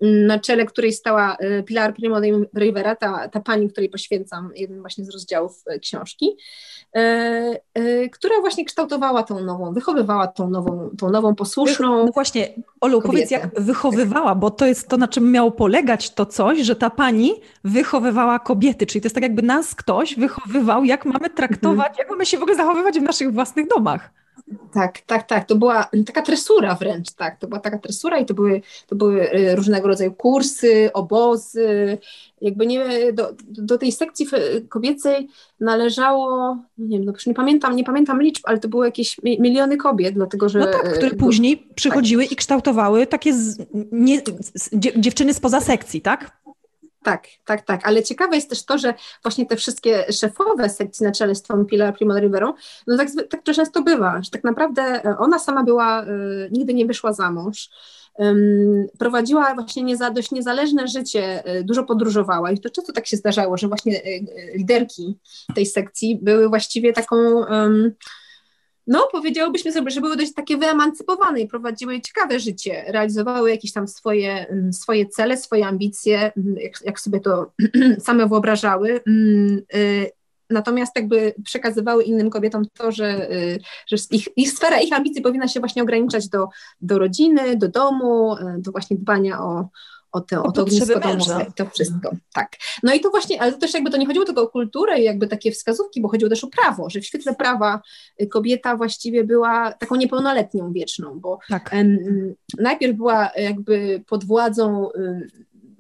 mm, 0.02 0.26
na 0.26 0.40
czele 0.40 0.66
której 0.66 0.94
stała 0.94 1.38
y, 1.60 1.64
Pilar 1.64 1.94
Primo 1.94 2.22
de 2.22 2.28
Rivera, 2.58 2.96
ta, 2.96 3.30
ta 3.30 3.40
pani, 3.40 3.70
której 3.70 3.90
poświęcam 3.90 4.52
jeden 4.56 4.82
właśnie 4.82 5.06
z 5.06 5.10
rozdziałów 5.10 5.64
y, 5.76 5.80
książki, 5.80 6.38
y, 7.78 8.10
która 8.10 8.42
właśnie 8.42 8.66
kształtowała 8.66 9.24
tą 9.24 9.40
nową, 9.40 9.74
wychowywała 9.74 10.28
tą 10.28 10.50
nową, 10.50 10.90
tą 10.98 11.10
nową 11.10 11.36
posłuszną. 11.68 12.06
No 12.06 12.12
właśnie, 12.12 12.50
Olu, 12.82 13.02
kobietę. 13.02 13.08
powiedz, 13.08 13.32
jak 13.32 13.62
wychowywała, 13.62 14.36
bo 14.36 14.52
to 14.52 14.66
jest 14.66 14.88
to, 14.88 14.98
na 14.98 15.08
czym 15.08 15.32
miało 15.32 15.52
polegać 15.52 16.10
to 16.10 16.26
coś, 16.26 16.60
że 16.60 16.76
ta 16.76 16.90
pani 16.90 17.34
wychowywała 17.64 18.40
kobiety, 18.40 18.86
czyli 18.86 19.02
to 19.02 19.06
jest 19.06 19.16
tak 19.16 19.24
jakby 19.24 19.42
nas 19.42 19.76
ktoś 19.76 20.16
wychowywał, 20.16 20.84
jak 20.84 21.06
mamy 21.06 21.30
traktować, 21.30 21.88
mhm. 21.88 21.96
jak 22.00 22.10
mamy 22.10 22.26
się 22.26 22.38
w 22.38 22.42
ogóle 22.42 22.58
zachowywać 22.58 23.00
w 23.00 23.04
naszych 23.04 23.34
własnych 23.34 23.68
domach. 23.68 24.12
Tak, 24.74 25.02
tak, 25.02 25.28
tak. 25.28 25.46
To 25.46 25.56
była 25.56 25.90
taka 26.06 26.22
tresura 26.22 26.76
wręcz, 26.76 27.12
tak. 27.12 27.40
To 27.40 27.48
była 27.48 27.60
taka 27.60 27.78
tresura 27.78 28.20
i 28.20 28.26
to 28.26 28.34
były, 28.34 28.62
to 28.88 28.96
były 28.96 29.34
y, 29.34 29.56
różnego 29.56 29.88
rodzaju 29.88 30.14
kursy, 30.14 30.90
obozy. 30.94 31.98
Jakby 32.42 32.68
nie, 32.68 33.14
do, 33.14 33.34
do 33.48 33.78
tej 33.78 33.92
sekcji 33.92 34.28
kobiecej 34.70 35.28
należało, 35.60 36.56
no 36.78 36.86
nie 36.88 36.98
wiem, 36.98 37.06
no 37.06 37.14
nie 37.28 37.34
pamiętam, 37.34 37.76
nie 37.76 37.84
pamiętam 37.84 38.22
liczb, 38.22 38.44
ale 38.46 38.58
to 38.60 38.68
były 38.68 38.86
jakieś 38.86 39.18
miliony 39.24 39.78
kobiet, 39.78 40.14
dlatego 40.14 40.50
że... 40.50 40.60
No 40.60 40.66
tak, 40.66 40.94
które 40.94 41.12
y, 41.12 41.16
później 41.16 41.68
przychodziły 41.76 42.24
tak. 42.24 42.32
i 42.32 42.36
kształtowały 42.36 43.08
takie 43.08 43.34
z, 43.34 43.58
nie, 43.92 44.22
z, 44.54 44.70
dziewczyny 44.76 45.34
spoza 45.34 45.62
sekcji, 45.62 46.02
tak? 46.02 46.38
Tak, 47.08 47.28
tak, 47.46 47.62
tak, 47.62 47.88
ale 47.88 48.04
ciekawe 48.04 48.36
jest 48.36 48.50
też 48.50 48.66
to, 48.66 48.78
że 48.78 48.94
właśnie 49.24 49.46
te 49.46 49.56
wszystkie 49.56 50.14
szefowe 50.14 50.70
sekcji 50.70 51.06
na 51.06 51.12
czele 51.12 51.36
z 51.36 51.44
tą 51.44 51.66
Pilar 51.66 51.96
Primo 51.98 52.20
Riverą, 52.20 52.54
no 52.88 52.98
tak, 52.98 53.08
tak 53.30 53.44
często 53.44 53.82
bywa, 53.82 54.22
że 54.24 54.32
tak 54.32 54.44
naprawdę 54.44 54.82
e, 54.82 55.18
ona 55.18 55.40
sama 55.40 55.64
była, 55.64 56.04
y, 56.04 56.50
nigdy 56.52 56.74
nie 56.74 56.86
wyszła 56.86 57.14
za 57.14 57.32
mąż, 57.32 57.70
prowadziła 59.00 59.56
właśnie 59.56 59.84
nieza, 59.84 60.12
dość 60.12 60.32
niezależne 60.32 60.88
życie, 60.88 61.44
y, 61.60 61.64
dużo 61.64 61.84
podróżowała. 61.84 62.52
I 62.52 62.60
to 62.60 62.70
często 62.70 62.94
tak 62.94 63.08
się 63.08 63.18
zdarzało, 63.18 63.58
że 63.58 63.68
właśnie 63.68 64.02
liderki 64.56 65.18
tej 65.56 65.66
sekcji 65.66 66.20
były 66.22 66.50
właściwie 66.50 66.94
taką... 66.94 67.16
no 68.88 69.08
powiedziałobyśmy 69.12 69.72
sobie, 69.72 69.92
że 69.92 70.02
były 70.02 70.18
dość 70.18 70.34
takie 70.34 70.58
wyemancypowane 70.58 71.42
i 71.42 71.48
prowadziły 71.48 72.02
ciekawe 72.02 72.40
życie, 72.40 72.84
realizowały 72.88 73.52
jakieś 73.52 73.74
tam 73.74 73.88
swoje, 73.88 74.48
mm, 74.48 74.74
swoje 74.74 75.06
cele, 75.06 75.38
swoje 75.38 75.68
ambicje, 75.68 76.32
mm, 76.38 76.56
jak, 76.58 76.74
jak 76.86 77.00
sobie 77.00 77.20
to 77.20 77.52
same 78.06 78.28
wyobrażały. 78.28 79.00
Mm, 79.08 79.62
y, 79.76 80.12
natomiast 80.50 80.96
jakby 80.96 81.34
przekazywały 81.44 82.04
innym 82.04 82.30
kobietom 82.30 82.64
to, 82.74 82.92
że, 82.92 83.32
y, 83.32 83.60
że 83.88 83.98
ich, 84.12 84.28
ich 84.36 84.52
sfera 84.52 84.82
ich 84.82 84.94
ambicji 84.94 85.22
powinna 85.22 85.48
się 85.48 85.60
właśnie 85.60 85.82
ograniczać 85.84 86.30
do, 86.30 86.48
do 86.82 87.00
rodziny, 87.00 87.58
do 87.58 87.68
domu, 87.68 88.34
y, 88.34 88.38
do 88.58 88.72
właśnie 88.72 88.98
dbania 88.98 89.40
o, 89.42 89.70
o, 90.12 90.22
te, 90.22 90.40
o, 90.40 90.44
o 90.44 90.52
to 90.52 90.62
ognisko 90.62 91.00
domowe, 91.00 91.46
to 91.56 91.70
wszystko, 91.70 92.12
tak. 92.34 92.52
No 92.84 92.94
i 92.94 93.00
to 93.00 93.10
właśnie, 93.10 93.42
ale 93.42 93.52
to 93.52 93.58
też 93.58 93.74
jakby 93.74 93.90
to 93.90 93.98
nie 93.98 94.06
chodziło 94.06 94.26
tylko 94.26 94.42
o 94.42 94.48
kulturę 94.48 95.00
i 95.00 95.04
jakby 95.04 95.28
takie 95.28 95.52
wskazówki, 95.52 96.02
bo 96.02 96.10
chodziło 96.10 96.30
też 96.30 96.44
o 96.44 96.48
prawo, 96.48 96.90
że 96.90 97.00
w 97.00 97.06
świetle 97.06 97.36
prawa 97.36 97.82
y, 98.22 98.28
kobieta 98.28 98.78
właściwie 98.78 99.24
była 99.24 99.74
taką 99.74 99.96
niepełnoletnią 99.96 100.74
wieczną, 100.74 101.20
bo 101.20 101.40
tak. 101.50 101.76
najpierw 102.58 102.98
była 102.98 103.32
jakby 103.36 104.04
pod 104.08 104.24
władzą 104.24 104.86
um, 104.86 105.28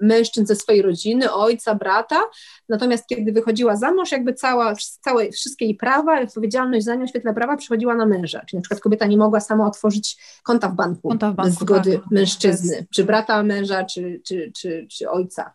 mężczyzn 0.01 0.45
ze 0.45 0.55
swojej 0.55 0.81
rodziny, 0.81 1.31
ojca, 1.33 1.75
brata, 1.75 2.21
natomiast 2.69 3.07
kiedy 3.07 3.31
wychodziła 3.31 3.75
za 3.75 3.91
mąż, 3.91 4.11
jakby 4.11 4.33
cała, 4.33 4.73
całe, 5.01 5.31
wszystkie 5.31 5.65
jej 5.65 5.75
prawa, 5.75 6.21
odpowiedzialność 6.21 6.85
za 6.85 6.95
nią 6.95 7.05
w 7.05 7.09
świetle 7.09 7.33
prawa 7.33 7.57
przychodziła 7.57 7.95
na 7.95 8.05
męża, 8.05 8.45
czyli 8.45 8.57
na 8.57 8.61
przykład 8.61 8.81
kobieta 8.81 9.05
nie 9.05 9.17
mogła 9.17 9.39
sama 9.39 9.67
otworzyć 9.67 10.17
konta 10.43 10.69
w 10.69 10.75
banku, 10.75 11.09
konta 11.09 11.31
w 11.31 11.35
banku 11.35 11.49
bez 11.49 11.59
zgody 11.59 11.99
tak. 11.99 12.11
mężczyzny, 12.11 12.85
czy 12.93 13.03
brata 13.03 13.43
męża, 13.43 13.83
czy, 13.83 14.21
czy, 14.25 14.51
czy, 14.55 14.87
czy 14.91 15.09
ojca. 15.09 15.53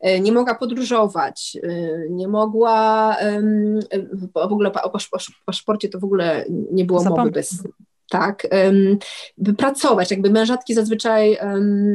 E, 0.00 0.20
nie 0.20 0.32
mogła 0.32 0.54
podróżować, 0.54 1.56
e, 1.62 1.68
nie 2.10 2.28
mogła, 2.28 3.16
w 4.34 4.36
ogóle 4.36 4.72
o 4.72 4.92
paszporcie 5.46 5.88
to 5.88 5.98
w 5.98 6.04
ogóle 6.04 6.44
nie 6.48 6.84
było 6.84 7.00
Zapom 7.00 7.18
mowy 7.18 7.30
bez, 7.30 7.62
tak, 8.10 8.46
by 9.38 9.54
pracować, 9.54 10.10
jakby 10.10 10.30
mężatki 10.30 10.74
zazwyczaj... 10.74 11.38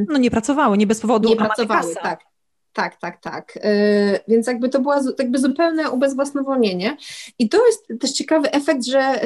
no 0.09 0.17
nie 0.17 0.31
pracowały, 0.31 0.77
nie 0.77 0.87
bez 0.87 1.01
powodu 1.01 1.29
Nie 1.29 1.35
pracowały, 1.35 1.95
tak. 2.03 2.19
Tak, 2.73 2.99
tak, 2.99 3.21
tak. 3.21 3.55
Yy, 3.55 4.19
więc 4.27 4.47
jakby 4.47 4.69
to 4.69 4.79
było 4.79 4.95
jakby 5.19 5.39
zupełne 5.39 5.91
ubezwłasnowolnienie. 5.91 6.97
I 7.39 7.49
to 7.49 7.65
jest 7.65 7.87
też 7.99 8.11
ciekawy 8.11 8.51
efekt, 8.51 8.85
że, 8.85 9.21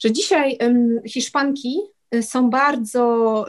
że 0.00 0.12
dzisiaj 0.12 0.58
Hiszpanki 1.06 1.78
y, 2.14 2.22
są 2.22 2.50
bardzo, 2.50 3.44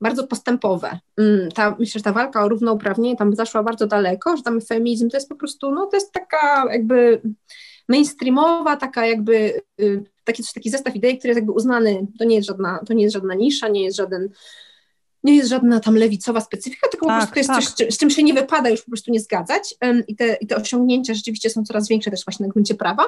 bardzo 0.00 0.26
postępowe. 0.26 0.98
Ta, 1.54 1.76
myślę, 1.78 1.98
że 1.98 2.04
ta 2.04 2.12
walka 2.12 2.44
o 2.44 2.48
równouprawnienie 2.48 3.16
tam 3.16 3.34
zaszła 3.34 3.62
bardzo 3.62 3.86
daleko, 3.86 4.36
że 4.36 4.42
tam 4.42 4.60
feminizm 4.60 5.10
to 5.10 5.16
jest 5.16 5.28
po 5.28 5.36
prostu, 5.36 5.70
no 5.70 5.86
to 5.86 5.96
jest 5.96 6.12
taka 6.12 6.72
jakby 6.72 7.22
mainstreamowa, 7.88 8.76
taka 8.76 9.06
jakby 9.06 9.60
y, 9.80 10.04
taki, 10.26 10.42
taki 10.54 10.70
zestaw 10.70 10.96
idei, 10.96 11.18
który 11.18 11.28
jest 11.28 11.38
jakby 11.38 11.52
uznany, 11.52 12.06
to 12.18 12.24
nie 12.24 12.36
jest 12.36 12.48
żadna, 12.48 12.80
to 12.86 12.94
nie 12.94 13.02
jest 13.02 13.14
żadna 13.14 13.34
nisza, 13.34 13.68
nie 13.68 13.84
jest 13.84 13.96
żaden 13.96 14.28
nie 15.24 15.36
jest 15.36 15.48
żadna 15.48 15.80
tam 15.80 15.96
lewicowa 15.96 16.40
specyfika, 16.40 16.88
tylko 16.88 17.06
tak, 17.06 17.20
po 17.20 17.26
prostu 17.26 17.38
jest 17.38 17.50
tak. 17.50 17.64
coś, 17.64 17.94
z 17.94 17.98
czym 17.98 18.10
się 18.10 18.22
nie 18.22 18.34
wypada 18.34 18.70
już 18.70 18.82
po 18.82 18.90
prostu 18.90 19.10
nie 19.10 19.20
zgadzać. 19.20 19.74
I 20.08 20.16
te, 20.16 20.34
i 20.34 20.46
te 20.46 20.56
osiągnięcia 20.56 21.14
rzeczywiście 21.14 21.50
są 21.50 21.64
coraz 21.64 21.88
większe 21.88 22.10
też 22.10 22.24
właśnie 22.24 22.46
na 22.46 22.52
gruncie 22.52 22.74
prawa. 22.74 23.02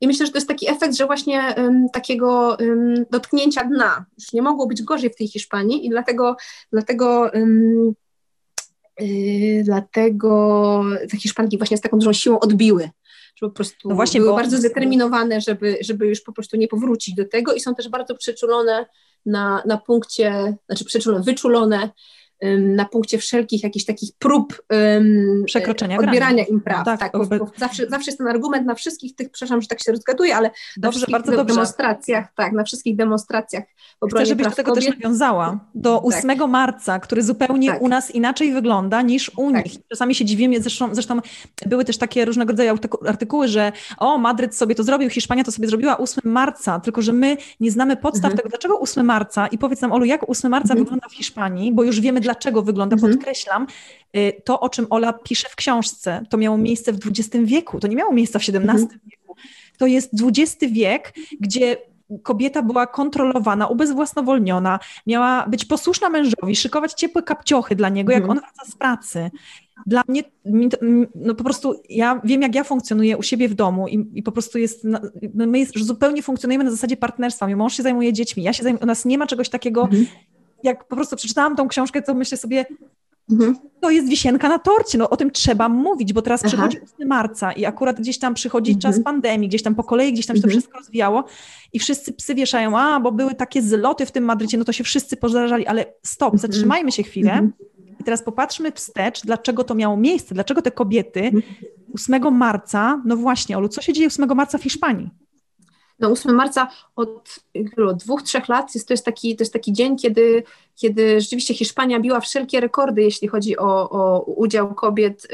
I 0.00 0.06
myślę, 0.06 0.26
że 0.26 0.32
to 0.32 0.38
jest 0.38 0.48
taki 0.48 0.70
efekt, 0.70 0.94
że 0.94 1.06
właśnie 1.06 1.54
um, 1.56 1.86
takiego 1.92 2.56
um, 2.60 3.04
dotknięcia 3.10 3.64
dna, 3.64 4.04
już 4.18 4.32
nie 4.32 4.42
mogło 4.42 4.66
być 4.66 4.82
gorzej 4.82 5.10
w 5.10 5.16
tej 5.16 5.28
Hiszpanii 5.28 5.86
i 5.86 5.90
dlatego, 5.90 6.36
dlatego 6.72 7.30
Yy, 9.00 9.62
dlatego 9.64 10.84
te 11.10 11.16
Hiszpanki 11.16 11.58
właśnie 11.58 11.76
z 11.76 11.80
taką 11.80 11.98
dużą 11.98 12.12
siłą 12.12 12.40
odbiły 12.40 12.90
po 13.48 13.54
prostu 13.54 13.88
no 13.88 13.94
właśnie, 13.94 14.20
były 14.20 14.32
bo... 14.32 14.36
bardzo 14.36 14.56
zdeterminowane, 14.56 15.40
żeby, 15.40 15.78
żeby 15.80 16.06
już 16.06 16.20
po 16.20 16.32
prostu 16.32 16.56
nie 16.56 16.68
powrócić 16.68 17.14
do 17.14 17.28
tego 17.28 17.54
i 17.54 17.60
są 17.60 17.74
też 17.74 17.88
bardzo 17.88 18.14
przeczulone 18.14 18.86
na, 19.26 19.62
na 19.66 19.78
punkcie, 19.78 20.56
znaczy 20.66 20.84
przeczulone, 20.84 21.24
wyczulone 21.24 21.90
na 22.58 22.84
punkcie 22.84 23.18
wszelkich 23.18 23.62
jakichś 23.62 23.84
takich 23.84 24.10
prób 24.18 24.62
um, 24.70 25.42
przekroczenia 25.46 25.98
odbierania 25.98 26.18
granic. 26.18 26.50
im 26.50 26.60
praw. 26.60 26.84
Tak, 26.84 27.00
tak 27.00 27.12
bo 27.12 27.50
zawsze, 27.56 27.88
zawsze 27.88 28.10
jest 28.10 28.18
ten 28.18 28.28
argument 28.28 28.66
na 28.66 28.74
wszystkich 28.74 29.14
tych, 29.14 29.30
przepraszam, 29.30 29.62
że 29.62 29.68
tak 29.68 29.82
się 29.82 29.92
rozgaduję, 29.92 30.36
ale 30.36 30.50
dobrze, 30.76 30.86
na 30.86 30.90
wszystkich 30.90 31.12
bardzo 31.12 31.32
dobrze. 31.32 31.54
demonstracjach, 31.54 32.26
tak, 32.34 32.52
na 32.52 32.64
wszystkich 32.64 32.96
demonstracjach 32.96 33.64
Chcę, 34.10 34.26
żebyś 34.26 34.46
do 34.46 34.52
tego 34.52 34.74
kobiet. 34.74 34.90
też 34.90 34.98
nawiązała. 34.98 35.60
Do 35.74 36.02
8 36.02 36.38
tak. 36.38 36.48
marca, 36.48 37.00
który 37.00 37.22
zupełnie 37.22 37.68
tak. 37.68 37.82
u 37.82 37.88
nas 37.88 38.10
inaczej 38.10 38.52
wygląda 38.52 39.02
niż 39.02 39.30
u 39.36 39.52
tak. 39.52 39.64
nich. 39.64 39.74
Czasami 39.88 40.14
się 40.14 40.24
dziwimy, 40.24 40.60
zresztą, 40.60 40.94
zresztą 40.94 41.20
były 41.66 41.84
też 41.84 41.98
takie 41.98 42.24
różnego 42.24 42.52
rodzaju 42.52 42.78
artykuły, 43.06 43.48
że 43.48 43.72
o, 43.98 44.18
Madryt 44.18 44.56
sobie 44.56 44.74
to 44.74 44.82
zrobił, 44.82 45.10
Hiszpania 45.10 45.44
to 45.44 45.52
sobie 45.52 45.68
zrobiła 45.68 45.98
8 45.98 46.32
marca, 46.32 46.80
tylko 46.80 47.02
że 47.02 47.12
my 47.12 47.36
nie 47.60 47.70
znamy 47.70 47.96
podstaw 47.96 48.24
mhm. 48.24 48.36
tego, 48.36 48.48
dlaczego 48.48 48.80
8 48.80 49.06
marca 49.06 49.46
i 49.46 49.58
powiedz 49.58 49.80
nam, 49.80 49.92
Olu, 49.92 50.04
jak 50.04 50.30
8 50.30 50.50
marca 50.50 50.62
mhm. 50.62 50.78
wygląda 50.78 51.08
w 51.08 51.14
Hiszpanii, 51.14 51.72
bo 51.72 51.84
już 51.84 52.00
wiemy, 52.00 52.20
dla 52.20 52.31
dlaczego 52.32 52.62
wygląda, 52.62 52.94
mhm. 52.94 53.12
podkreślam, 53.12 53.66
y, 54.16 54.42
to, 54.44 54.60
o 54.60 54.68
czym 54.68 54.86
Ola 54.90 55.12
pisze 55.12 55.48
w 55.48 55.56
książce, 55.56 56.22
to 56.30 56.36
miało 56.38 56.58
miejsce 56.58 56.92
w 56.92 56.98
XX 57.06 57.44
wieku, 57.44 57.80
to 57.80 57.88
nie 57.88 57.96
miało 57.96 58.12
miejsca 58.12 58.38
w 58.38 58.42
XVII 58.42 58.58
mhm. 58.58 58.88
wieku. 59.10 59.36
To 59.78 59.86
jest 59.86 60.10
XX 60.22 60.72
wiek, 60.72 61.14
gdzie 61.40 61.76
kobieta 62.22 62.62
była 62.62 62.86
kontrolowana, 62.86 63.66
ubezwłasnowolniona, 63.66 64.78
miała 65.06 65.46
być 65.48 65.64
posłuszna 65.64 66.08
mężowi, 66.08 66.56
szykować 66.56 66.92
ciepłe 66.92 67.22
kapciochy 67.22 67.76
dla 67.76 67.88
niego, 67.88 68.12
jak 68.12 68.22
mhm. 68.22 68.38
on 68.38 68.44
wraca 68.44 68.72
z 68.72 68.76
pracy. 68.76 69.30
Dla 69.86 70.02
mnie, 70.08 70.22
no 71.14 71.34
po 71.34 71.44
prostu, 71.44 71.82
ja 71.88 72.20
wiem, 72.24 72.42
jak 72.42 72.54
ja 72.54 72.64
funkcjonuję 72.64 73.16
u 73.16 73.22
siebie 73.22 73.48
w 73.48 73.54
domu 73.54 73.88
i, 73.88 74.10
i 74.14 74.22
po 74.22 74.32
prostu 74.32 74.58
jest, 74.58 74.84
no 74.84 75.00
my 75.46 75.58
jest, 75.58 75.78
zupełnie 75.78 76.22
funkcjonujemy 76.22 76.64
na 76.64 76.70
zasadzie 76.70 76.96
partnerstwa. 76.96 77.46
Mój 77.46 77.56
mąż 77.56 77.76
się 77.76 77.82
zajmuje 77.82 78.12
dziećmi, 78.12 78.42
ja 78.42 78.52
się 78.52 78.62
zajmuję, 78.62 78.82
u 78.82 78.86
nas 78.86 79.04
nie 79.04 79.18
ma 79.18 79.26
czegoś 79.26 79.48
takiego, 79.48 79.82
mhm 79.82 80.06
jak 80.62 80.88
po 80.88 80.96
prostu 80.96 81.16
przeczytałam 81.16 81.56
tą 81.56 81.68
książkę, 81.68 82.02
to 82.02 82.14
myślę 82.14 82.38
sobie, 82.38 82.66
mhm. 83.30 83.56
to 83.80 83.90
jest 83.90 84.08
wisienka 84.08 84.48
na 84.48 84.58
torcie, 84.58 84.98
no 84.98 85.10
o 85.10 85.16
tym 85.16 85.30
trzeba 85.30 85.68
mówić, 85.68 86.12
bo 86.12 86.22
teraz 86.22 86.40
Aha. 86.40 86.48
przychodzi 86.48 86.78
8 86.94 87.08
marca 87.08 87.52
i 87.52 87.64
akurat 87.64 88.00
gdzieś 88.00 88.18
tam 88.18 88.34
przychodzi 88.34 88.72
mhm. 88.72 88.80
czas 88.80 89.04
pandemii, 89.04 89.48
gdzieś 89.48 89.62
tam 89.62 89.74
po 89.74 89.84
kolei, 89.84 90.12
gdzieś 90.12 90.26
tam 90.26 90.36
się 90.36 90.42
to 90.42 90.46
mhm. 90.46 90.60
wszystko 90.60 90.78
rozwijało 90.78 91.24
i 91.72 91.78
wszyscy 91.78 92.12
psy 92.12 92.34
wieszają, 92.34 92.78
a 92.78 93.00
bo 93.00 93.12
były 93.12 93.34
takie 93.34 93.62
zloty 93.62 94.06
w 94.06 94.12
tym 94.12 94.24
Madrycie, 94.24 94.58
no 94.58 94.64
to 94.64 94.72
się 94.72 94.84
wszyscy 94.84 95.16
pożarzali, 95.16 95.66
ale 95.66 95.94
stop, 96.02 96.34
mhm. 96.34 96.52
zatrzymajmy 96.52 96.92
się 96.92 97.02
chwilę 97.02 97.48
i 98.00 98.04
teraz 98.04 98.22
popatrzmy 98.22 98.72
wstecz, 98.72 99.22
dlaczego 99.22 99.64
to 99.64 99.74
miało 99.74 99.96
miejsce, 99.96 100.34
dlaczego 100.34 100.62
te 100.62 100.70
kobiety 100.70 101.30
8 101.94 102.34
marca, 102.36 103.02
no 103.04 103.16
właśnie, 103.16 103.58
Olu, 103.58 103.68
co 103.68 103.82
się 103.82 103.92
dzieje 103.92 104.06
8 104.06 104.36
marca 104.36 104.58
w 104.58 104.62
Hiszpanii? 104.62 105.10
No 106.02 106.10
8 106.10 106.34
marca 106.34 106.68
od, 106.96 107.38
od 107.88 107.96
dwóch, 107.96 108.22
trzech 108.22 108.48
lat 108.48 108.74
jest, 108.74 108.88
to, 108.88 108.92
jest 108.94 109.04
taki, 109.04 109.36
to 109.36 109.42
jest 109.42 109.52
taki 109.52 109.72
dzień, 109.72 109.96
kiedy, 109.96 110.42
kiedy 110.76 111.20
rzeczywiście 111.20 111.54
Hiszpania 111.54 112.00
biła 112.00 112.20
wszelkie 112.20 112.60
rekordy, 112.60 113.02
jeśli 113.02 113.28
chodzi 113.28 113.58
o, 113.58 113.90
o 113.90 114.20
udział 114.20 114.74
kobiet 114.74 115.28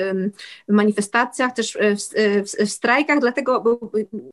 w 0.69 0.73
manifestacjach, 0.73 1.53
też 1.53 1.79
w, 1.97 1.99
w, 2.45 2.67
w 2.67 2.71
strajkach, 2.71 3.21
dlatego 3.21 3.81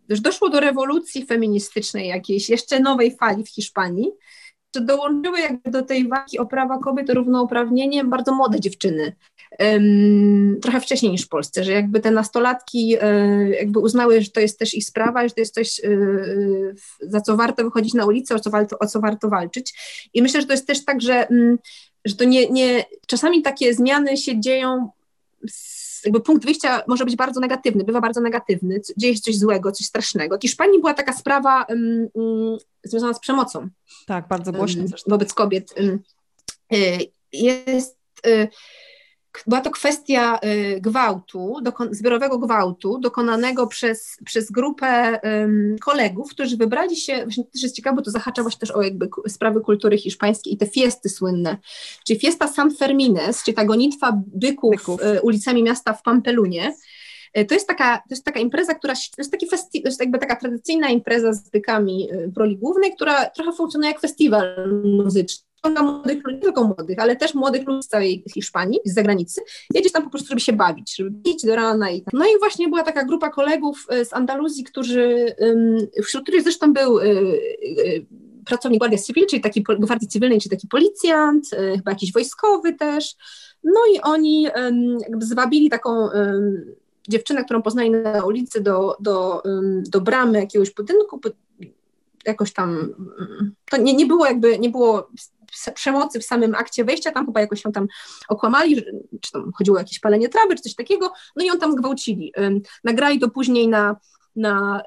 już 0.10 0.20
doszło 0.20 0.50
do 0.50 0.60
rewolucji 0.60 1.26
feministycznej 1.26 2.08
jakiejś, 2.08 2.50
jeszcze 2.50 2.80
nowej 2.80 3.18
fali 3.18 3.44
w 3.44 3.50
Hiszpanii, 3.50 4.12
że 4.76 4.82
dołączyły 4.82 5.40
jakby 5.40 5.72
do 5.72 5.82
tej 5.82 6.08
walki 6.08 6.40
o 6.40 6.46
prawa 6.46 6.78
kobiet, 6.78 7.10
równouprawnienie 7.10 8.04
bardzo 8.04 8.36
młode 8.36 8.60
dziewczyny. 8.60 9.16
Um, 9.60 10.60
trochę 10.62 10.82
wcześniej 10.82 11.12
niż 11.12 11.26
w 11.26 11.30
Polsce, 11.30 11.64
że 11.64 11.72
jakby 11.72 12.00
te 12.00 12.12
nastolatki 12.12 12.98
um, 13.02 13.54
jakby 13.54 13.80
uznały, 13.80 14.22
że 14.22 14.32
to 14.32 14.40
jest 14.40 14.60
też 14.60 14.74
ich 14.74 14.86
sprawa, 14.86 15.28
że 15.28 15.34
to 15.34 15.42
jest 15.42 15.54
coś, 15.54 15.82
um, 15.84 16.74
za 17.02 17.22
co 17.22 17.38
warto 17.38 17.64
wychodzić 17.64 17.94
na 17.94 18.06
ulicę, 18.06 18.36
o 18.36 18.40
co, 18.40 18.50
warto, 18.50 18.80
o 18.80 18.88
co 18.88 19.02
warto 19.02 19.30
walczyć. 19.30 19.74
I 20.14 20.22
myślę, 20.22 20.42
że 20.42 20.48
to 20.48 20.54
jest 20.54 20.68
też 20.68 20.86
tak, 20.86 21.02
że, 21.02 21.28
mm, 21.28 21.58
że 22.06 22.16
to 22.16 22.24
nie, 22.24 22.50
nie, 22.50 22.86
czasami 23.08 23.42
takie 23.42 23.74
zmiany 23.74 24.18
się 24.18 24.40
dzieją 24.40 24.90
jakby 26.06 26.22
punkt 26.22 26.46
wyjścia 26.46 26.82
może 26.88 27.06
być 27.06 27.16
bardzo 27.16 27.40
negatywny, 27.40 27.84
bywa 27.84 28.02
bardzo 28.02 28.22
negatywny, 28.22 28.82
dzieje 28.98 29.16
się 29.16 29.22
coś 29.22 29.38
złego, 29.38 29.72
coś 29.72 29.86
strasznego. 29.88 30.38
W 30.38 30.42
Hiszpanii 30.42 30.80
była 30.80 30.94
taka 30.94 31.14
sprawa 31.14 31.66
um, 31.70 32.08
um, 32.14 32.58
związana 32.84 33.14
z 33.14 33.20
przemocą. 33.20 33.70
Tak, 34.08 34.28
bardzo 34.28 34.52
głośno 34.52 34.82
um, 34.82 34.92
Wobec 35.08 35.34
kobiet. 35.34 35.74
Y, 35.80 36.00
jest 37.34 37.98
y, 38.28 38.48
była 39.48 39.62
to 39.62 39.72
kwestia 39.72 40.40
y, 40.46 40.82
gwałtu, 40.82 41.56
zbiorowego 41.92 42.38
gwałtu, 42.38 43.00
dokonanego 43.00 43.68
przez, 43.68 44.18
przez 44.26 44.52
grupę 44.52 45.20
kolegów, 45.82 46.30
którzy 46.30 46.58
wybrali 46.58 46.98
się, 46.98 47.24
właśnie 47.24 47.44
też 47.44 47.64
jest 47.64 47.76
ciekawe, 47.76 47.96
bo 47.96 48.02
to 48.02 48.12
zahacza 48.12 48.42
właśnie 48.42 48.60
też 48.60 48.72
o 48.72 48.82
jakby 48.82 49.10
sprawy 49.28 49.62
kultury 49.62 49.98
hiszpańskiej 49.98 50.54
i 50.54 50.58
te 50.58 50.68
fiesty 50.68 51.10
słynne, 51.10 51.58
czyli 52.08 52.20
fiesta 52.20 52.48
San 52.48 52.76
Fermines, 52.76 53.44
czyli 53.44 53.56
ta 53.56 53.66
gonitwa 53.66 54.22
byków, 54.28 54.72
byków. 54.72 55.02
Y, 55.02 55.22
ulicami 55.22 55.64
miasta 55.64 55.94
w 55.94 56.04
Pampelunie, 56.04 56.76
y, 57.38 57.46
to 57.46 57.54
jest 57.54 57.68
taka, 57.68 57.98
to 57.98 58.08
jest 58.10 58.26
taka 58.26 58.40
impreza, 58.40 58.74
która, 58.74 58.94
to 58.94 59.02
jest 59.18 59.32
taki 59.32 59.48
festi, 59.48 59.82
to 59.82 59.88
jest 59.88 60.00
jakby 60.00 60.20
taka 60.20 60.36
tradycyjna 60.36 60.90
impreza 60.90 61.34
z 61.34 61.50
bykami 61.50 62.10
w 62.28 62.38
roli 62.38 62.58
głównej, 62.58 62.96
która 62.96 63.30
trochę 63.30 63.52
funkcjonuje 63.54 63.92
jak 63.92 64.02
festiwal 64.02 64.70
muzyczny 64.84 65.46
ściąga 65.66 65.84
młodych 65.84 66.24
ludzi, 66.24 66.36
nie 66.36 66.42
tylko 66.42 66.64
młodych, 66.64 67.00
ale 67.00 67.16
też 67.16 67.34
młodych 67.34 67.68
ludzi 67.68 67.84
z 67.84 67.88
całej 67.88 68.24
Hiszpanii, 68.34 68.80
z 68.86 68.94
zagranicy, 68.94 69.42
jedziesz 69.74 69.92
tam 69.92 70.04
po 70.04 70.10
prostu, 70.10 70.28
żeby 70.28 70.42
się 70.42 70.54
bawić, 70.54 70.96
żeby 70.96 71.12
pić 71.24 71.46
do 71.46 71.56
rana 71.56 71.90
i 71.90 72.02
tak. 72.02 72.14
No 72.14 72.26
i 72.26 72.40
właśnie 72.40 72.68
była 72.68 72.84
taka 72.84 73.06
grupa 73.06 73.30
kolegów 73.30 73.86
e, 73.90 74.06
z 74.06 74.14
Andaluzji, 74.14 74.64
którzy, 74.64 75.36
wśród 76.04 76.24
których 76.24 76.44
zresztą 76.44 76.74
był 76.74 77.00
e, 77.00 77.04
e, 77.04 77.14
pracownik 78.46 78.80
Guardia 78.80 79.00
Civil, 79.00 79.26
czyli 79.28 79.42
taki 79.42 79.64
gwardii 79.80 80.08
cywilnej, 80.08 80.40
czyli 80.40 80.56
taki 80.56 80.68
policjant, 80.68 81.50
chyba 81.76 81.92
jakiś 81.92 82.14
wojskowy 82.14 82.74
też. 82.74 83.16
No 83.64 83.80
i 83.96 84.02
oni 84.02 84.44
jakby 85.02 85.26
zwabili 85.26 85.70
taką 85.70 86.10
dziewczynę, 87.10 87.44
którą 87.44 87.62
poznali 87.62 87.92
na 87.92 88.26
ulicy 88.26 88.62
do, 88.62 88.96
do, 89.00 89.44
do 89.88 90.02
bramy 90.02 90.40
jakiegoś 90.40 90.74
budynku, 90.74 91.20
jakoś 92.26 92.54
tam, 92.54 92.94
to 93.70 93.78
nie, 93.78 93.94
nie 93.94 94.06
było 94.06 94.26
jakby, 94.26 94.60
nie 94.60 94.70
było 94.70 95.10
przemocy 95.74 96.20
w 96.20 96.24
samym 96.24 96.56
akcie 96.56 96.86
wejścia, 96.86 97.12
tam 97.12 97.26
chyba 97.26 97.42
jakoś 97.42 97.64
się 97.64 97.72
tam 97.72 97.88
okłamali, 98.30 98.84
czy 99.22 99.32
tam 99.32 99.52
chodziło 99.56 99.78
o 99.78 99.80
jakieś 99.80 100.00
palenie 100.00 100.30
trawy, 100.30 100.56
czy 100.56 100.62
coś 100.62 100.76
takiego, 100.76 101.14
no 101.36 101.46
i 101.46 101.50
on 101.50 101.60
tam 101.60 101.72
zgwałcili. 101.72 102.34
Nagrali 102.84 103.20
to 103.20 103.30
później 103.30 103.68
na, 103.68 103.96
na, 104.36 104.82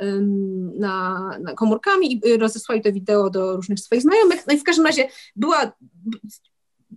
na, 0.78 1.30
na 1.40 1.54
komórkami 1.54 2.12
i 2.12 2.28
y, 2.28 2.38
rozesłali 2.38 2.82
to 2.82 2.92
wideo 2.92 3.30
do 3.30 3.56
różnych 3.56 3.80
swoich 3.80 4.02
znajomych. 4.02 4.46
No 4.46 4.54
i 4.54 4.58
w 4.58 4.64
każdym 4.64 4.86
razie 4.86 5.08
była 5.36 5.72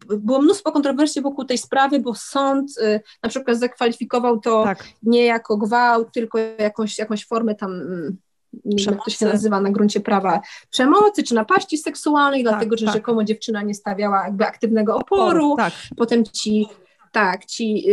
było 0.10 0.42
mnóstwo 0.42 0.72
kontrowersji 0.72 1.22
wokół 1.22 1.46
tej 1.46 1.58
sprawy, 1.58 2.00
bo 2.00 2.16
sąd 2.16 2.78
y, 2.78 3.01
na 3.24 3.30
przykład 3.30 3.58
zakwalifikował 3.58 4.40
to 4.40 4.63
tak. 4.63 4.84
nie 5.04 5.25
jako 5.25 5.58
gwałt, 5.58 6.13
tylko 6.13 6.38
jakąś, 6.38 6.98
jakąś 6.98 7.25
formę 7.25 7.56
tam 7.56 7.82
wiem, 8.65 8.96
jak 8.96 9.05
to 9.05 9.12
się 9.12 9.25
nazywa 9.25 9.62
na 9.62 9.70
gruncie 9.70 10.00
prawa, 10.00 10.41
przemocy 10.70 11.24
czy 11.24 11.36
napaści 11.36 11.77
seksualnej, 11.77 12.43
tak, 12.43 12.53
dlatego 12.53 12.77
że 12.77 12.86
tak. 12.86 12.96
rzekomo 12.96 13.24
dziewczyna 13.24 13.62
nie 13.62 13.74
stawiała 13.74 14.24
jakby 14.25 14.46
aktywnego 14.46 14.96
oporu, 14.96 15.55
tak. 15.57 15.74
potem 15.98 16.24
ci 16.24 16.68
tak, 17.12 17.46
ci, 17.46 17.86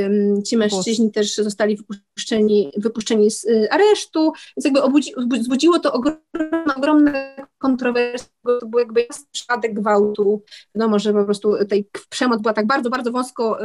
ci 0.47 0.57
mężczyźni 0.57 1.13
też 1.13 1.35
zostali 1.35 1.77
wypuszczeni, 1.77 2.73
wypuszczeni 2.77 3.31
z 3.31 3.45
y, 3.45 3.71
aresztu, 3.71 4.33
więc 4.57 4.65
jakby 4.65 4.83
obudzi, 4.83 5.13
wzbudziło 5.41 5.79
to 5.79 5.93
ogromne, 5.93 6.75
ogromne 6.77 7.37
kontrowersje, 7.59 8.29
bo 8.45 8.61
to 8.61 8.67
był 8.67 8.79
jakby 8.79 9.01
jasny 9.01 9.27
przypadek 9.33 9.75
gwałtu. 9.75 10.43
Wiadomo, 10.75 10.99
że 10.99 11.13
po 11.13 11.25
prostu 11.25 11.67
tej 11.69 11.89
przemoc 12.09 12.43
była 12.43 12.55
tak 12.55 12.67
bardzo, 12.67 12.91
bardzo 12.91 13.13
wąsko 13.13 13.59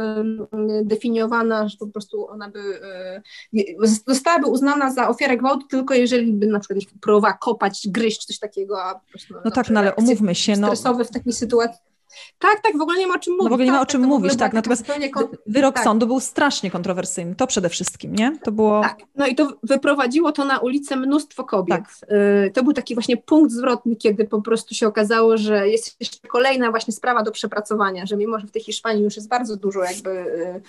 definiowana, 0.82 1.68
że 1.68 1.76
po 1.76 1.86
prostu 1.86 2.28
ona 2.28 2.50
by 2.50 2.60
y, 3.54 3.76
zostałaby 4.06 4.46
uznana 4.46 4.92
za 4.92 5.08
ofiarę 5.08 5.36
gwałtu 5.36 5.66
tylko 5.66 5.94
jeżeli 5.94 6.32
by 6.32 6.46
na 6.46 6.60
przykład 6.60 6.78
próbowała 7.00 7.34
kopać, 7.34 7.88
gryźć, 7.88 8.24
coś 8.24 8.38
takiego, 8.38 8.82
a 8.82 8.94
po 8.94 9.10
prostu... 9.10 9.34
No, 9.34 9.40
no 9.44 9.50
tak, 9.50 9.70
no 9.70 9.80
ale 9.80 9.94
umówmy 9.94 10.34
się, 10.34 10.56
no... 10.56 10.66
Stresowe 10.66 11.04
w 11.04 11.10
takiej 11.10 11.32
sytuacji 11.32 11.93
tak, 12.38 12.60
tak, 12.62 12.78
w 12.78 12.80
ogóle 12.80 12.98
nie 12.98 13.06
ma 13.06 13.14
o 13.14 13.18
czym 13.18 13.32
mówić. 13.32 13.44
No 13.44 13.50
w 13.50 13.52
ogóle 13.52 13.66
nie 13.66 13.72
ma 13.72 13.80
o 13.80 13.86
czym 13.86 14.00
tak, 14.00 14.08
mówić, 14.08 14.36
tak. 14.36 14.52
Natomiast 14.52 14.84
wyrok 15.46 15.74
tak. 15.74 15.84
sądu 15.84 16.06
był 16.06 16.20
strasznie 16.20 16.70
kontrowersyjny, 16.70 17.34
to 17.34 17.46
przede 17.46 17.68
wszystkim, 17.68 18.14
nie? 18.14 18.38
To 18.42 18.52
było... 18.52 18.82
Tak, 18.82 18.98
no 19.14 19.26
i 19.26 19.34
to 19.34 19.52
wyprowadziło 19.62 20.32
to 20.32 20.44
na 20.44 20.58
ulicę 20.58 20.96
mnóstwo 20.96 21.44
kobiet. 21.44 21.82
Tak. 22.00 22.10
Y, 22.46 22.50
to 22.50 22.62
był 22.62 22.72
taki 22.72 22.94
właśnie 22.94 23.16
punkt 23.16 23.52
zwrotny, 23.52 23.96
kiedy 23.96 24.24
po 24.24 24.42
prostu 24.42 24.74
się 24.74 24.86
okazało, 24.86 25.36
że 25.36 25.68
jest 25.68 26.00
jeszcze 26.00 26.28
kolejna 26.28 26.70
właśnie 26.70 26.92
sprawa 26.92 27.22
do 27.22 27.30
przepracowania, 27.30 28.06
że 28.06 28.16
mimo, 28.16 28.38
że 28.38 28.46
w 28.46 28.50
tej 28.50 28.62
Hiszpanii 28.62 29.04
już 29.04 29.16
jest 29.16 29.28
bardzo 29.28 29.56
dużo 29.56 29.84
jakby 29.84 30.10
y, 30.10 30.62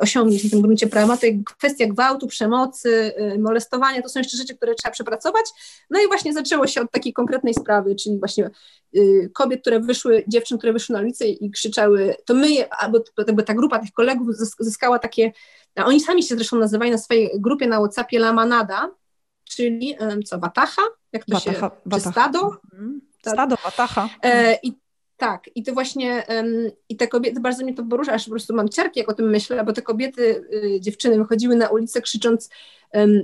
osiągnięć 0.00 0.44
na 0.44 0.50
tym 0.50 0.62
gruncie 0.62 0.86
prawa, 0.86 1.16
to 1.16 1.26
kwestia 1.58 1.86
gwałtu, 1.86 2.26
przemocy, 2.26 3.12
molestowania, 3.38 4.02
to 4.02 4.08
są 4.08 4.20
jeszcze 4.20 4.36
rzeczy, 4.36 4.56
które 4.56 4.74
trzeba 4.74 4.92
przepracować. 4.92 5.46
No 5.90 6.00
i 6.00 6.06
właśnie 6.06 6.32
zaczęło 6.32 6.66
się 6.66 6.80
od 6.80 6.90
takiej 6.90 7.12
konkretnej 7.12 7.54
sprawy, 7.54 7.94
czyli 7.94 8.18
właśnie 8.18 8.50
kobiet, 9.32 9.60
które 9.60 9.80
wyszły, 9.80 10.24
dziewczyn, 10.28 10.58
które 10.58 10.72
wyszły 10.72 10.92
na 10.92 11.00
ulicę 11.00 11.26
i 11.26 11.50
krzyczały, 11.50 12.16
to 12.24 12.34
my, 12.34 12.70
albo 12.70 13.00
ta 13.46 13.54
grupa 13.54 13.78
tych 13.78 13.92
kolegów 13.92 14.28
zyskała 14.58 14.98
takie, 14.98 15.32
a 15.76 15.84
oni 15.84 16.00
sami 16.00 16.22
się 16.22 16.34
zresztą 16.34 16.58
nazywają 16.58 16.92
na 16.92 16.98
swojej 16.98 17.30
grupie 17.34 17.66
na 17.66 17.78
Whatsappie 17.78 18.18
La 18.18 18.32
Manada, 18.32 18.90
czyli 19.44 19.96
co, 20.24 20.38
Watacha? 20.38 20.82
Jak 21.12 21.24
to 21.24 21.34
Watacha, 21.34 21.52
się, 21.52 21.76
Watacha. 21.86 22.04
czy 22.04 22.12
stado? 22.12 22.56
Mhm. 22.72 23.00
Stado, 23.26 23.56
Watacha. 23.64 24.08
E, 24.22 24.58
I 24.62 24.72
tak, 25.16 25.44
i 25.54 25.62
to 25.62 25.72
właśnie, 25.72 26.26
i 26.88 26.96
te 26.96 27.08
kobiety, 27.08 27.40
bardzo 27.40 27.64
mnie 27.64 27.74
to 27.74 27.84
porusza, 27.84 28.12
aż 28.12 28.24
po 28.24 28.30
prostu 28.30 28.54
mam 28.54 28.68
ciarki, 28.68 29.00
jak 29.00 29.08
o 29.08 29.14
tym 29.14 29.30
myślę, 29.30 29.64
bo 29.64 29.72
te 29.72 29.82
kobiety, 29.82 30.44
y, 30.52 30.80
dziewczyny 30.80 31.18
wychodziły 31.18 31.56
na 31.56 31.68
ulicę 31.68 32.00
krzycząc 32.00 32.50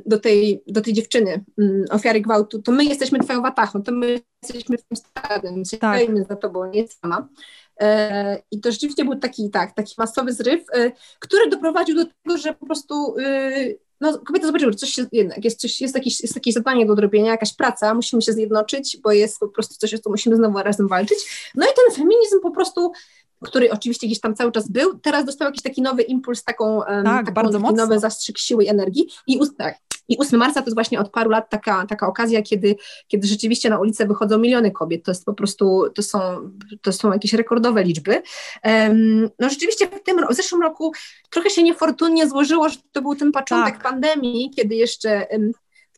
do, 0.07 0.19
tej, 0.19 0.63
do 0.67 0.81
tej 0.81 0.93
dziewczyny, 0.93 1.45
um, 1.59 1.85
ofiary 1.91 2.21
gwałtu, 2.21 2.63
to 2.63 2.73
my 2.73 2.85
jesteśmy 2.85 3.19
twoją 3.19 3.43
watachą, 3.43 3.83
to 3.83 3.93
my 3.93 4.21
jesteśmy 4.43 4.79
twoim 4.79 4.97
stadem, 4.97 5.63
tak. 5.81 6.01
za 6.29 6.37
tobą, 6.37 6.71
nie 6.71 6.89
sama. 6.89 7.29
E, 7.81 8.43
I 8.51 8.61
to 8.61 8.73
rzeczywiście 8.73 9.05
był 9.05 9.17
taki, 9.17 9.51
tak, 9.51 9.75
taki 9.75 9.95
masowy 9.99 10.33
zryw, 10.33 10.65
e, 10.75 10.93
który 11.19 11.51
doprowadził 11.51 11.97
do 11.97 12.05
tego, 12.05 12.39
że 12.39 12.55
po 12.55 12.67
prostu 12.67 13.19
y, 13.19 13.79
no, 14.01 14.19
kobiety 14.19 14.47
zobaczyły, 14.47 14.73
że 14.73 14.79
coś 14.79 14.91
się, 14.91 15.07
jednak 15.13 15.45
jest, 15.45 15.61
coś, 15.61 15.81
jest, 15.81 15.95
jakieś, 15.95 16.21
jest 16.21 16.35
jakieś 16.35 16.55
zadanie 16.55 16.87
do 16.87 16.93
odrobienia, 16.93 17.31
jakaś 17.31 17.55
praca, 17.55 17.95
musimy 17.95 18.23
się 18.23 18.33
zjednoczyć, 18.33 18.99
bo 19.03 19.13
jest 19.13 19.39
po 19.39 19.49
prostu 19.49 19.75
coś, 19.75 19.95
o 19.95 19.99
co 19.99 20.11
musimy 20.11 20.37
znowu 20.37 20.59
razem 20.59 20.89
walczyć. 20.89 21.51
No 21.55 21.67
i 21.67 21.69
ten 21.69 21.97
feminizm 21.97 22.41
po 22.43 22.51
prostu 22.51 22.93
który 23.45 23.73
oczywiście 23.73 24.07
gdzieś 24.07 24.21
tam 24.21 24.35
cały 24.35 24.53
czas 24.53 24.69
był, 24.69 24.99
teraz 24.99 25.25
dostał 25.25 25.49
jakiś 25.49 25.63
taki 25.63 25.83
nowy 25.83 26.03
impuls, 26.03 26.45
taką, 26.45 26.81
tak, 27.05 27.05
taką 27.05 27.35
bardzo 27.35 27.61
taki 27.61 27.75
nowy 27.75 27.99
zastrzyk 27.99 28.39
siły 28.39 28.65
i 28.65 28.69
energii. 28.69 29.09
I, 29.27 29.41
tak, 29.59 29.79
i 30.09 30.19
8 30.19 30.39
marca 30.39 30.61
to 30.61 30.67
jest 30.67 30.77
właśnie 30.77 31.01
od 31.01 31.11
paru 31.11 31.31
lat 31.31 31.51
taka, 31.51 31.87
taka 31.87 32.07
okazja, 32.07 32.43
kiedy, 32.43 32.77
kiedy 33.09 33.29
rzeczywiście 33.29 33.71
na 33.71 33.79
ulicę 33.79 34.07
wychodzą 34.07 34.39
miliony 34.39 34.71
kobiet. 34.71 35.05
To 35.05 35.11
jest 35.11 35.25
po 35.25 35.35
prostu, 35.35 35.85
to 35.95 36.03
są, 36.03 36.51
to 36.83 36.93
są 36.93 37.13
jakieś 37.13 37.33
rekordowe 37.33 37.85
liczby. 37.85 38.23
No 39.39 39.49
rzeczywiście 39.49 39.87
w 39.87 40.03
tym 40.03 40.27
w 40.31 40.35
zeszłym 40.35 40.63
roku 40.63 40.93
trochę 41.31 41.51
się 41.51 41.63
niefortunnie 41.63 42.29
złożyło, 42.29 42.69
że 42.69 42.77
to 42.93 43.03
był 43.03 43.15
ten 43.15 43.33
początek 43.33 43.75
tak. 43.75 43.83
pandemii, 43.83 44.51
kiedy 44.57 44.75
jeszcze 44.75 45.27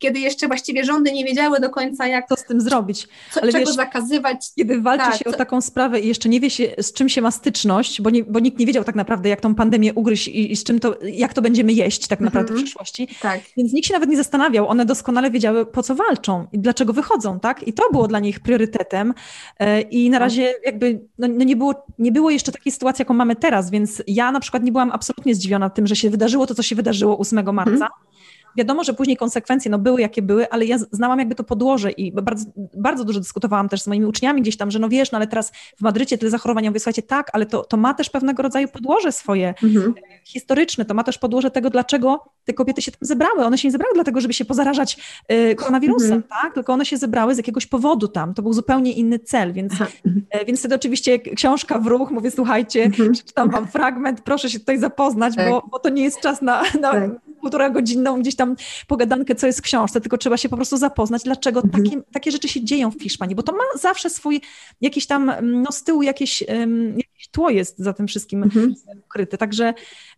kiedy 0.02 0.20
jeszcze 0.20 0.48
właściwie 0.48 0.84
rządy 0.84 1.12
nie 1.12 1.24
wiedziały 1.24 1.60
do 1.60 1.70
końca, 1.70 2.06
jak 2.06 2.28
to 2.28 2.36
z 2.36 2.44
tym 2.44 2.60
zrobić. 2.60 3.08
Co, 3.30 3.42
Ale 3.42 3.52
czego 3.52 3.66
wiesz, 3.66 3.74
zakazywać. 3.74 4.46
Kiedy 4.56 4.80
walczy 4.80 5.04
tak, 5.04 5.16
się 5.16 5.24
co... 5.24 5.30
o 5.30 5.32
taką 5.32 5.60
sprawę 5.60 6.00
i 6.00 6.08
jeszcze 6.08 6.28
nie 6.28 6.40
wie 6.40 6.50
się, 6.50 6.68
z 6.78 6.92
czym 6.92 7.08
się 7.08 7.22
ma 7.22 7.30
styczność, 7.30 8.00
bo, 8.00 8.10
nie, 8.10 8.24
bo 8.24 8.40
nikt 8.40 8.58
nie 8.58 8.66
wiedział 8.66 8.84
tak 8.84 8.94
naprawdę, 8.94 9.28
jak 9.28 9.40
tą 9.40 9.54
pandemię 9.54 9.94
ugryźć 9.94 10.28
i, 10.28 10.52
i 10.52 10.56
z 10.56 10.64
czym 10.64 10.80
to, 10.80 10.94
jak 11.02 11.34
to 11.34 11.42
będziemy 11.42 11.72
jeść 11.72 12.06
tak 12.06 12.20
naprawdę 12.20 12.52
w 12.52 12.56
przyszłości. 12.56 13.08
Tak. 13.20 13.40
Więc 13.56 13.72
nikt 13.72 13.88
się 13.88 13.94
nawet 13.94 14.10
nie 14.10 14.16
zastanawiał. 14.16 14.68
One 14.68 14.84
doskonale 14.84 15.30
wiedziały, 15.30 15.66
po 15.66 15.82
co 15.82 15.94
walczą 15.94 16.46
i 16.52 16.58
dlaczego 16.58 16.92
wychodzą, 16.92 17.40
tak? 17.40 17.68
I 17.68 17.72
to 17.72 17.82
było 17.92 18.08
dla 18.08 18.18
nich 18.18 18.40
priorytetem. 18.40 19.14
E, 19.58 19.80
I 19.80 20.10
na 20.10 20.18
tak. 20.18 20.22
razie 20.22 20.54
jakby 20.64 21.00
no, 21.18 21.28
no 21.28 21.44
nie, 21.44 21.56
było, 21.56 21.86
nie 21.98 22.12
było 22.12 22.30
jeszcze 22.30 22.52
takiej 22.52 22.72
sytuacji, 22.72 23.02
jaką 23.02 23.14
mamy 23.14 23.36
teraz, 23.36 23.70
więc 23.70 24.02
ja 24.06 24.32
na 24.32 24.40
przykład 24.40 24.62
nie 24.62 24.72
byłam 24.72 24.90
absolutnie 24.92 25.34
zdziwiona 25.34 25.70
tym, 25.70 25.86
że 25.86 25.96
się 25.96 26.10
wydarzyło 26.10 26.46
to, 26.46 26.54
co 26.54 26.62
się 26.62 26.76
wydarzyło 26.76 27.18
8 27.18 27.54
marca. 27.54 27.86
-hmm 27.86 28.11
wiadomo, 28.56 28.84
że 28.84 28.94
później 28.94 29.16
konsekwencje 29.16 29.70
no, 29.70 29.78
były 29.78 30.00
jakie 30.00 30.22
były, 30.22 30.50
ale 30.50 30.64
ja 30.64 30.78
znałam 30.78 31.18
jakby 31.18 31.34
to 31.34 31.44
podłoże 31.44 31.90
i 31.90 32.12
bardzo, 32.12 32.44
bardzo 32.76 33.04
dużo 33.04 33.20
dyskutowałam 33.20 33.68
też 33.68 33.82
z 33.82 33.86
moimi 33.86 34.06
uczniami 34.06 34.42
gdzieś 34.42 34.56
tam, 34.56 34.70
że 34.70 34.78
no 34.78 34.88
wiesz, 34.88 35.12
no 35.12 35.16
ale 35.16 35.26
teraz 35.26 35.52
w 35.78 35.80
Madrycie 35.80 36.18
tyle 36.18 36.30
zachorowań, 36.30 36.64
ja 36.64 36.70
mówię, 36.70 36.80
słuchajcie, 36.80 37.02
tak, 37.02 37.30
ale 37.32 37.46
to, 37.46 37.64
to 37.64 37.76
ma 37.76 37.94
też 37.94 38.10
pewnego 38.10 38.42
rodzaju 38.42 38.68
podłoże 38.68 39.12
swoje 39.12 39.54
mhm. 39.62 39.94
historyczne, 40.24 40.84
to 40.84 40.94
ma 40.94 41.04
też 41.04 41.18
podłoże 41.18 41.50
tego, 41.50 41.70
dlaczego 41.70 42.24
te 42.44 42.52
kobiety 42.52 42.82
się 42.82 42.92
tam 42.92 42.98
zebrały. 43.00 43.44
One 43.44 43.58
się 43.58 43.68
nie 43.68 43.72
zebrały 43.72 43.94
dlatego, 43.94 44.20
żeby 44.20 44.34
się 44.34 44.44
pozarażać 44.44 44.96
y, 45.32 45.54
koronawirusem, 45.54 46.12
mhm. 46.12 46.42
tak? 46.42 46.54
Tylko 46.54 46.72
one 46.72 46.86
się 46.86 46.96
zebrały 46.96 47.34
z 47.34 47.36
jakiegoś 47.36 47.66
powodu 47.66 48.08
tam. 48.08 48.34
To 48.34 48.42
był 48.42 48.52
zupełnie 48.52 48.92
inny 48.92 49.18
cel, 49.18 49.52
więc, 49.52 49.72
y, 49.80 50.44
więc 50.46 50.58
wtedy 50.58 50.74
oczywiście 50.74 51.18
książka 51.18 51.78
w 51.78 51.86
ruch, 51.86 52.10
mówię, 52.10 52.30
słuchajcie, 52.30 52.84
mhm. 52.84 53.12
przeczytam 53.12 53.50
wam 53.50 53.66
fragment, 53.66 54.20
proszę 54.20 54.50
się 54.50 54.58
tutaj 54.58 54.78
zapoznać, 54.78 55.36
tak. 55.36 55.50
bo, 55.50 55.68
bo 55.70 55.78
to 55.78 55.88
nie 55.88 56.02
jest 56.02 56.20
czas 56.20 56.42
na, 56.42 56.62
na 56.80 56.92
tak. 56.92 57.10
Półtora 57.42 57.70
godzinną 57.70 58.20
gdzieś 58.20 58.36
tam 58.36 58.56
pogadankę, 58.86 59.34
co 59.34 59.46
jest 59.46 59.58
w 59.58 59.62
książce, 59.62 60.00
tylko 60.00 60.18
trzeba 60.18 60.36
się 60.36 60.48
po 60.48 60.56
prostu 60.56 60.76
zapoznać, 60.76 61.22
dlaczego 61.22 61.60
mhm. 61.60 61.84
takie, 61.84 62.02
takie 62.12 62.30
rzeczy 62.30 62.48
się 62.48 62.64
dzieją 62.64 62.90
w 62.90 63.02
Hiszpanii, 63.02 63.36
bo 63.36 63.42
to 63.42 63.52
ma 63.52 63.78
zawsze 63.80 64.10
swój 64.10 64.40
jakiś 64.80 65.06
tam, 65.06 65.32
no 65.42 65.72
z 65.72 65.82
tyłu 65.82 66.02
jakieś, 66.02 66.44
um, 66.48 66.88
jakieś 66.88 67.28
tło 67.30 67.50
jest 67.50 67.78
za 67.78 67.92
tym 67.92 68.06
wszystkim 68.06 68.42
mhm. 68.42 68.74
ukryte. 69.06 69.38
Także 69.38 69.74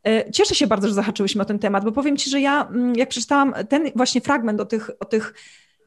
e, 0.06 0.30
cieszę 0.32 0.54
się 0.54 0.66
bardzo, 0.66 0.88
że 0.88 0.94
zahaczyłyśmy 0.94 1.42
o 1.42 1.44
ten 1.44 1.58
temat, 1.58 1.84
bo 1.84 1.92
powiem 1.92 2.16
Ci, 2.16 2.30
że 2.30 2.40
ja 2.40 2.68
mm, 2.68 2.94
jak 2.96 3.08
przeczytałam 3.08 3.54
ten 3.68 3.90
właśnie 3.96 4.20
fragment 4.20 4.60
o 4.60 4.64
tych, 4.64 4.90
o 5.00 5.04
tych 5.04 5.34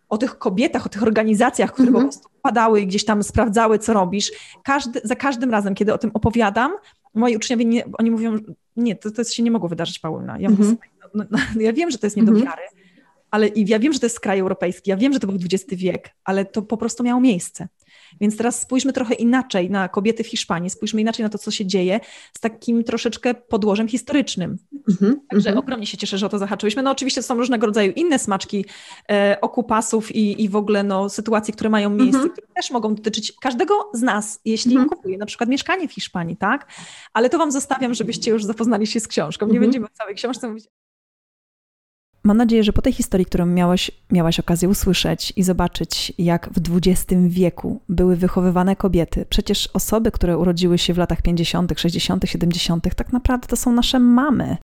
o 0.10 0.17
tych 0.17 0.38
kobietach, 0.38 0.86
o 0.86 0.89
tych 0.89 1.04
organizacjach, 1.04 1.73
które 1.73 1.91
po 1.91 1.97
mhm. 1.97 2.10
prostu 2.10 2.30
padały 2.41 2.82
i 2.82 2.88
gdzieś 2.88 3.06
tam 3.06 3.23
sprawdzały, 3.23 3.80
co 3.80 3.93
robisz. 3.93 4.32
Każdy, 4.63 5.02
za 5.04 5.15
każdym 5.15 5.52
razem, 5.52 5.76
kiedy 5.76 5.93
o 5.93 5.97
tym 5.97 6.12
opowiadam, 6.13 6.71
moi 7.13 7.36
uczniowie, 7.36 7.65
nie, 7.65 7.84
oni 8.00 8.12
mówią, 8.12 8.38
nie, 8.77 8.95
to, 8.95 9.11
to 9.11 9.23
się 9.23 9.43
nie 9.43 9.51
mogło 9.51 9.69
wydarzyć, 9.69 9.99
Paulina. 9.99 10.39
Ja, 10.39 10.49
mówię, 10.49 10.75
no, 11.13 11.25
no, 11.31 11.37
ja 11.65 11.73
wiem, 11.73 11.91
że 11.91 11.97
to 11.97 12.07
jest 12.07 12.17
nie 12.17 12.23
do 12.23 12.33
wiary, 12.33 12.61
ale 13.31 13.47
i 13.47 13.69
ja 13.69 13.79
wiem, 13.79 13.93
że 13.93 13.99
to 13.99 14.05
jest 14.05 14.19
kraj 14.19 14.39
europejski, 14.39 14.89
ja 14.89 14.97
wiem, 14.97 15.13
że 15.13 15.19
to 15.19 15.27
był 15.27 15.35
XX 15.35 15.81
wiek, 15.81 16.09
ale 16.23 16.45
to 16.45 16.61
po 16.61 16.77
prostu 16.77 17.03
miało 17.03 17.21
miejsce. 17.21 17.67
Więc 18.22 18.38
teraz 18.38 18.62
spójrzmy 18.62 18.93
trochę 18.93 19.13
inaczej 19.13 19.70
na 19.70 19.89
kobiety 19.89 20.24
w 20.24 20.28
Hiszpanii, 20.28 20.70
spójrzmy 20.70 21.02
inaczej 21.02 21.24
na 21.24 21.30
to, 21.30 21.38
co 21.38 21.52
się 21.52 21.65
dzieje, 21.65 22.00
z 22.38 22.39
takim 22.39 22.84
troszeczkę 22.84 23.34
podłożem 23.34 23.88
historycznym. 23.88 24.58
Mm-hmm, 24.89 25.13
Także 25.30 25.52
mm-hmm. 25.52 25.58
ogromnie 25.58 25.86
się 25.86 25.98
cieszę, 25.98 26.17
że 26.17 26.26
o 26.26 26.30
to 26.30 26.38
zahaczyłyśmy. 26.38 26.84
No 26.84 26.91
oczywiście 26.91 27.22
są 27.22 27.36
różnego 27.36 27.65
rodzaju 27.65 27.91
inne 27.96 28.20
smaczki 28.20 28.65
e, 29.10 29.38
okupasów 29.41 30.15
i, 30.15 30.43
i 30.43 30.50
w 30.50 30.56
ogóle 30.56 30.84
no, 30.84 31.10
sytuacji, 31.10 31.54
które 31.54 31.70
mają 31.70 31.89
miejsce, 31.89 32.22
mm-hmm. 32.22 32.32
które 32.32 32.48
też 32.56 32.72
mogą 32.72 32.96
dotyczyć 32.96 33.34
każdego 33.41 33.89
z 33.93 34.02
nas, 34.02 34.39
jeśli 34.46 34.72
mhm. 34.72 34.89
kupuje 34.89 35.17
na 35.17 35.26
przykład 35.26 35.50
mieszkanie 35.50 35.88
w 35.88 35.93
Hiszpanii, 35.93 36.38
tak? 36.38 36.67
Ale 37.13 37.30
to 37.30 37.38
Wam 37.38 37.52
zostawiam, 37.52 37.93
żebyście 37.93 38.32
już 38.32 38.43
zapoznali 38.43 38.88
się 38.88 39.00
z 39.00 39.08
książką. 39.08 39.46
Nie 39.46 39.52
mhm. 39.52 39.65
będziemy 39.65 39.86
o 39.86 39.89
całej 39.93 40.15
książce 40.15 40.50
mówić, 40.50 40.65
Mam 42.27 42.37
nadzieję, 42.37 42.63
że 42.63 42.73
po 42.73 42.81
tej 42.81 42.93
historii, 42.93 43.25
którą 43.25 43.45
miałeś, 43.45 43.91
miałaś 44.11 44.39
okazję 44.39 44.69
usłyszeć 44.69 45.33
i 45.35 45.43
zobaczyć, 45.43 46.13
jak 46.17 46.49
w 46.53 46.77
XX 46.77 47.05
wieku 47.27 47.81
były 47.89 48.15
wychowywane 48.15 48.75
kobiety, 48.75 49.25
przecież 49.29 49.69
osoby, 49.73 50.11
które 50.11 50.37
urodziły 50.37 50.77
się 50.77 50.93
w 50.93 50.97
latach 50.97 51.21
50., 51.21 51.73
60., 51.79 52.23
70., 52.25 52.95
tak 52.95 53.13
naprawdę 53.13 53.47
to 53.47 53.55
są 53.55 53.71
nasze 53.71 53.99
mamy. 53.99 54.57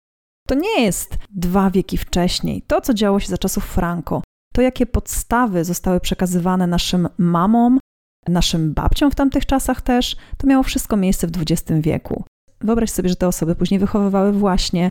To 0.48 0.56
nie 0.56 0.82
jest 0.82 1.18
dwa 1.30 1.70
wieki 1.70 1.98
wcześniej. 1.98 2.62
To, 2.62 2.82
co 2.82 2.94
działo 2.94 3.20
się 3.20 3.28
za 3.28 3.38
czasów 3.38 3.66
Franco, 3.66 4.22
to 4.54 4.62
jakie 4.62 4.86
podstawy 4.86 5.66
zostały 5.66 6.00
przekazywane 6.00 6.68
naszym 6.68 7.10
mamom, 7.18 7.80
naszym 8.28 8.74
babciom 8.74 9.12
w 9.12 9.16
tamtych 9.16 9.46
czasach 9.46 9.82
też, 9.82 10.16
to 10.38 10.48
miało 10.48 10.64
wszystko 10.64 10.98
miejsce 10.98 11.28
w 11.28 11.32
XX 11.42 11.82
wieku. 11.82 12.24
Wyobraź 12.62 12.90
sobie, 12.90 13.10
że 13.10 13.16
te 13.16 13.28
osoby 13.28 13.56
później 13.56 13.80
wychowywały 13.80 14.32
właśnie 14.32 14.90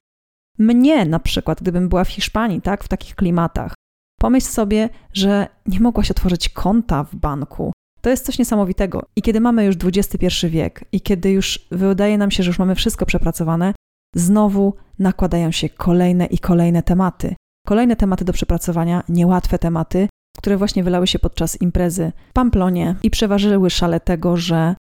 mnie 0.59 1.05
na 1.05 1.19
przykład, 1.19 1.63
gdybym 1.63 1.89
była 1.89 2.05
w 2.05 2.09
Hiszpanii, 2.09 2.61
tak, 2.61 2.85
w 2.85 2.89
takich 2.89 3.15
klimatach. 3.15 3.75
Pomyśl 4.21 4.47
sobie, 4.47 4.89
że 5.13 5.49
nie 5.67 5.81
mogłaś 5.81 6.11
otworzyć 6.11 6.49
konta 6.49 7.05
w 7.05 7.15
banku. 7.17 7.73
To 8.01 8.11
jest 8.11 8.27
coś 8.27 8.39
niesamowitego. 8.39 9.03
I 9.17 9.23
kiedy 9.23 9.41
mamy 9.41 9.65
już 9.65 9.77
XXI 9.85 10.47
wiek 10.49 10.85
i 10.93 11.01
kiedy 11.01 11.31
już 11.31 11.67
wydaje 11.71 12.19
nam 12.19 12.31
się, 12.31 12.43
że 12.43 12.51
już 12.51 12.59
mamy 12.59 12.75
wszystko 12.75 13.07
przepracowane, 13.07 13.75
znowu 14.15 14.75
nakładają 14.99 15.51
się 15.51 15.69
kolejne 15.69 16.27
i 16.27 16.39
kolejne 16.39 16.83
tematy. 16.83 17.35
Kolejne 17.67 17.97
tematy 17.97 18.25
do 18.25 18.33
przepracowania, 18.33 19.03
niełatwe 19.09 19.59
tematy, 19.59 20.09
które 20.39 20.57
właśnie 20.57 20.85
wylały 20.85 21.07
się 21.07 21.19
podczas 21.19 21.61
imprezy 21.61 22.13
w 22.31 22.33
Pamplonie 22.33 22.97
i 23.03 23.11
przeważyły 23.11 23.71
szale 23.71 24.01
tego, 24.01 24.37
że 24.37 24.75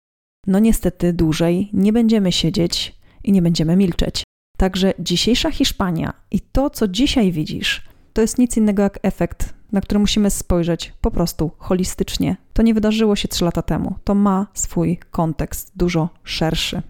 no 0.46 0.58
niestety 0.58 1.12
dłużej 1.12 1.70
nie 1.72 1.92
będziemy 1.92 2.32
siedzieć 2.32 3.00
i 3.24 3.32
nie 3.32 3.42
będziemy 3.42 3.76
milczeć. 3.76 4.22
Także 4.60 4.94
dzisiejsza 4.98 5.50
Hiszpania 5.50 6.12
i 6.30 6.40
to, 6.40 6.70
co 6.70 6.88
dzisiaj 6.88 7.32
widzisz, 7.32 7.82
to 8.12 8.20
jest 8.20 8.38
nic 8.38 8.56
innego 8.56 8.82
jak 8.82 8.98
efekt, 9.02 9.54
na 9.72 9.80
który 9.80 10.00
musimy 10.00 10.30
spojrzeć 10.30 10.92
po 11.00 11.10
prostu 11.10 11.50
holistycznie. 11.58 12.36
To 12.52 12.62
nie 12.62 12.74
wydarzyło 12.74 13.16
się 13.16 13.28
trzy 13.28 13.44
lata 13.44 13.62
temu, 13.62 13.94
to 14.04 14.14
ma 14.14 14.46
swój 14.54 14.98
kontekst 15.10 15.72
dużo 15.76 16.08
szerszy. 16.24 16.82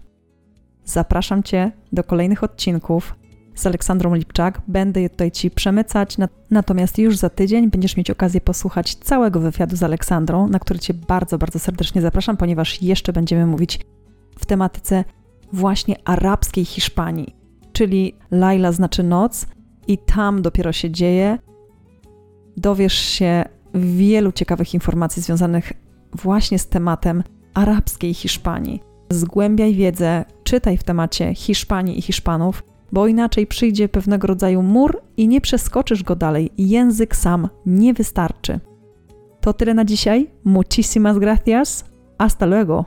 Zapraszam 0.85 1.43
Cię 1.43 1.71
do 1.91 2.03
kolejnych 2.03 2.43
odcinków 2.43 3.15
z 3.55 3.65
Aleksandrą 3.65 4.15
Lipczak. 4.15 4.61
Będę 4.67 5.01
je 5.01 5.09
tutaj 5.09 5.31
Ci 5.31 5.51
przemycać, 5.51 6.17
natomiast 6.51 6.97
już 6.97 7.17
za 7.17 7.29
tydzień 7.29 7.69
będziesz 7.69 7.97
mieć 7.97 8.09
okazję 8.09 8.41
posłuchać 8.41 8.95
całego 8.95 9.39
wywiadu 9.39 9.75
z 9.75 9.83
Aleksandrą, 9.83 10.47
na 10.47 10.59
który 10.59 10.79
Cię 10.79 10.93
bardzo, 10.93 11.37
bardzo 11.37 11.59
serdecznie 11.59 12.01
zapraszam, 12.01 12.37
ponieważ 12.37 12.81
jeszcze 12.81 13.13
będziemy 13.13 13.45
mówić 13.45 13.79
w 14.39 14.45
tematyce 14.45 15.03
właśnie 15.53 15.95
arabskiej 16.05 16.65
Hiszpanii 16.65 17.40
czyli 17.73 18.15
Laila 18.31 18.71
znaczy 18.71 19.03
noc, 19.03 19.47
i 19.87 19.97
tam 19.97 20.41
dopiero 20.41 20.71
się 20.71 20.91
dzieje. 20.91 21.39
Dowiesz 22.57 22.93
się 22.93 23.45
wielu 23.73 24.31
ciekawych 24.31 24.73
informacji 24.73 25.21
związanych 25.21 25.73
właśnie 26.13 26.59
z 26.59 26.67
tematem 26.67 27.23
arabskiej 27.53 28.13
Hiszpanii. 28.13 28.81
Zgłębiaj 29.09 29.73
wiedzę, 29.73 30.25
czytaj 30.43 30.77
w 30.77 30.83
temacie 30.83 31.35
Hiszpanii 31.35 31.99
i 31.99 32.01
Hiszpanów, 32.01 32.63
bo 32.91 33.07
inaczej 33.07 33.47
przyjdzie 33.47 33.89
pewnego 33.89 34.27
rodzaju 34.27 34.61
mur 34.61 35.01
i 35.17 35.27
nie 35.27 35.41
przeskoczysz 35.41 36.03
go 36.03 36.15
dalej. 36.15 36.51
Język 36.57 37.15
sam 37.15 37.49
nie 37.65 37.93
wystarczy. 37.93 38.59
To 39.41 39.53
tyle 39.53 39.73
na 39.73 39.85
dzisiaj. 39.85 40.27
Muchísimas 40.45 41.19
gracias. 41.19 41.85
Hasta 42.19 42.45
luego. 42.45 42.85